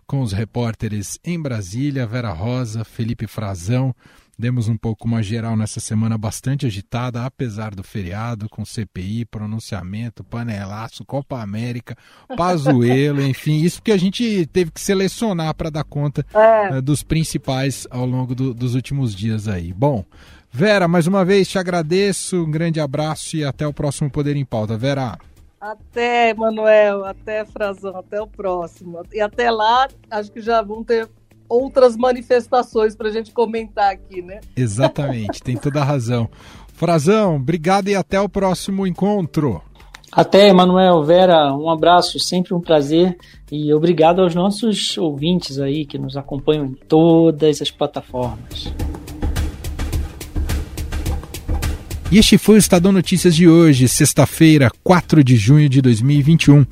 com 0.07 0.21
os 0.21 0.31
repórteres 0.31 1.19
em 1.25 1.41
Brasília, 1.41 2.07
Vera 2.07 2.31
Rosa, 2.31 2.85
Felipe 2.85 3.27
Frazão. 3.27 3.93
Demos 4.37 4.67
um 4.67 4.75
pouco 4.75 5.07
uma 5.07 5.21
geral 5.21 5.55
nessa 5.55 5.79
semana 5.79 6.17
bastante 6.17 6.65
agitada, 6.65 7.23
apesar 7.23 7.75
do 7.75 7.83
feriado, 7.83 8.49
com 8.49 8.65
CPI, 8.65 9.25
pronunciamento, 9.25 10.23
panelaço, 10.23 11.05
Copa 11.05 11.39
América, 11.39 11.95
Pazuelo, 12.35 13.21
enfim, 13.25 13.61
isso 13.61 13.77
porque 13.77 13.91
a 13.91 13.97
gente 13.97 14.47
teve 14.47 14.71
que 14.71 14.81
selecionar 14.81 15.53
para 15.53 15.69
dar 15.69 15.83
conta 15.83 16.25
é. 16.33 16.77
uh, 16.77 16.81
dos 16.81 17.03
principais 17.03 17.87
ao 17.91 18.05
longo 18.05 18.33
do, 18.33 18.53
dos 18.53 18.73
últimos 18.73 19.13
dias 19.15 19.47
aí. 19.47 19.71
Bom, 19.71 20.03
Vera, 20.51 20.87
mais 20.87 21.07
uma 21.07 21.23
vez 21.25 21.47
te 21.47 21.57
agradeço, 21.57 22.43
um 22.43 22.51
grande 22.51 22.79
abraço 22.79 23.35
e 23.35 23.43
até 23.43 23.67
o 23.67 23.73
próximo 23.73 24.09
Poder 24.09 24.35
em 24.35 24.45
Pauta. 24.45 24.77
Vera. 24.77 25.17
Até, 25.59 26.33
Manuel, 26.33 27.05
até 27.05 27.45
Frazão, 27.45 27.97
até 27.97 28.21
o 28.21 28.27
próximo. 28.27 29.01
E 29.13 29.21
até 29.21 29.49
lá, 29.49 29.87
acho 30.11 30.31
que 30.31 30.41
já 30.41 30.61
vão 30.61 30.83
ter 30.83 31.09
outras 31.47 31.95
manifestações 31.95 32.95
para 32.95 33.09
a 33.09 33.11
gente 33.11 33.31
comentar 33.31 33.91
aqui, 33.91 34.21
né? 34.21 34.39
Exatamente, 34.55 35.41
tem 35.41 35.57
toda 35.57 35.81
a 35.81 35.83
razão. 35.83 36.29
Frazão, 36.73 37.35
obrigado 37.35 37.87
e 37.87 37.95
até 37.95 38.19
o 38.19 38.27
próximo 38.27 38.85
encontro. 38.87 39.61
Até, 40.11 40.49
Emanuel, 40.49 41.03
Vera, 41.03 41.55
um 41.55 41.69
abraço, 41.69 42.19
sempre 42.19 42.53
um 42.53 42.61
prazer 42.61 43.17
e 43.51 43.73
obrigado 43.73 44.21
aos 44.21 44.35
nossos 44.35 44.95
ouvintes 44.97 45.59
aí 45.59 45.85
que 45.85 45.97
nos 45.97 46.15
acompanham 46.15 46.65
em 46.65 46.73
todas 46.73 47.61
as 47.61 47.71
plataformas. 47.71 48.71
E 52.11 52.19
este 52.19 52.37
foi 52.37 52.55
o 52.55 52.59
Estadão 52.59 52.91
Notícias 52.91 53.35
de 53.35 53.47
hoje, 53.47 53.87
sexta-feira, 53.87 54.69
4 54.83 55.23
de 55.23 55.35
junho 55.35 55.67
de 55.67 55.81
2021. 55.81 56.63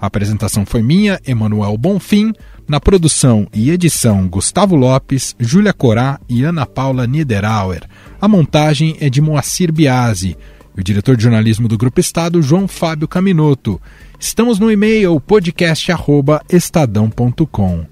A 0.00 0.06
apresentação 0.06 0.66
foi 0.66 0.82
minha, 0.82 1.20
Emanuel 1.24 1.78
Bonfim. 1.78 2.32
Na 2.68 2.78
produção 2.78 3.48
e 3.54 3.70
edição, 3.70 4.28
Gustavo 4.28 4.76
Lopes, 4.76 5.34
Júlia 5.40 5.72
Corá 5.72 6.20
e 6.28 6.44
Ana 6.44 6.66
Paula 6.66 7.06
Niederauer. 7.06 7.80
A 8.20 8.28
montagem 8.28 8.94
é 9.00 9.08
de 9.08 9.22
Moacir 9.22 9.72
Biasi. 9.72 10.36
E 10.76 10.80
o 10.80 10.84
diretor 10.84 11.16
de 11.16 11.22
jornalismo 11.22 11.66
do 11.66 11.78
Grupo 11.78 11.98
Estado, 11.98 12.42
João 12.42 12.68
Fábio 12.68 13.08
Caminoto. 13.08 13.80
Estamos 14.20 14.58
no 14.58 14.70
e-mail 14.70 15.18
podcast@estadão.com. 15.18 17.86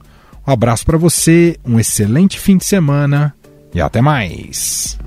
Um 0.47 0.53
abraço 0.53 0.85
para 0.85 0.99
você, 0.99 1.57
um 1.65 1.81
excelente 1.81 2.39
fim 2.39 2.59
de 2.59 2.67
semana 2.67 3.35
e 3.75 3.81
até 3.81 4.03
mais. 4.03 4.99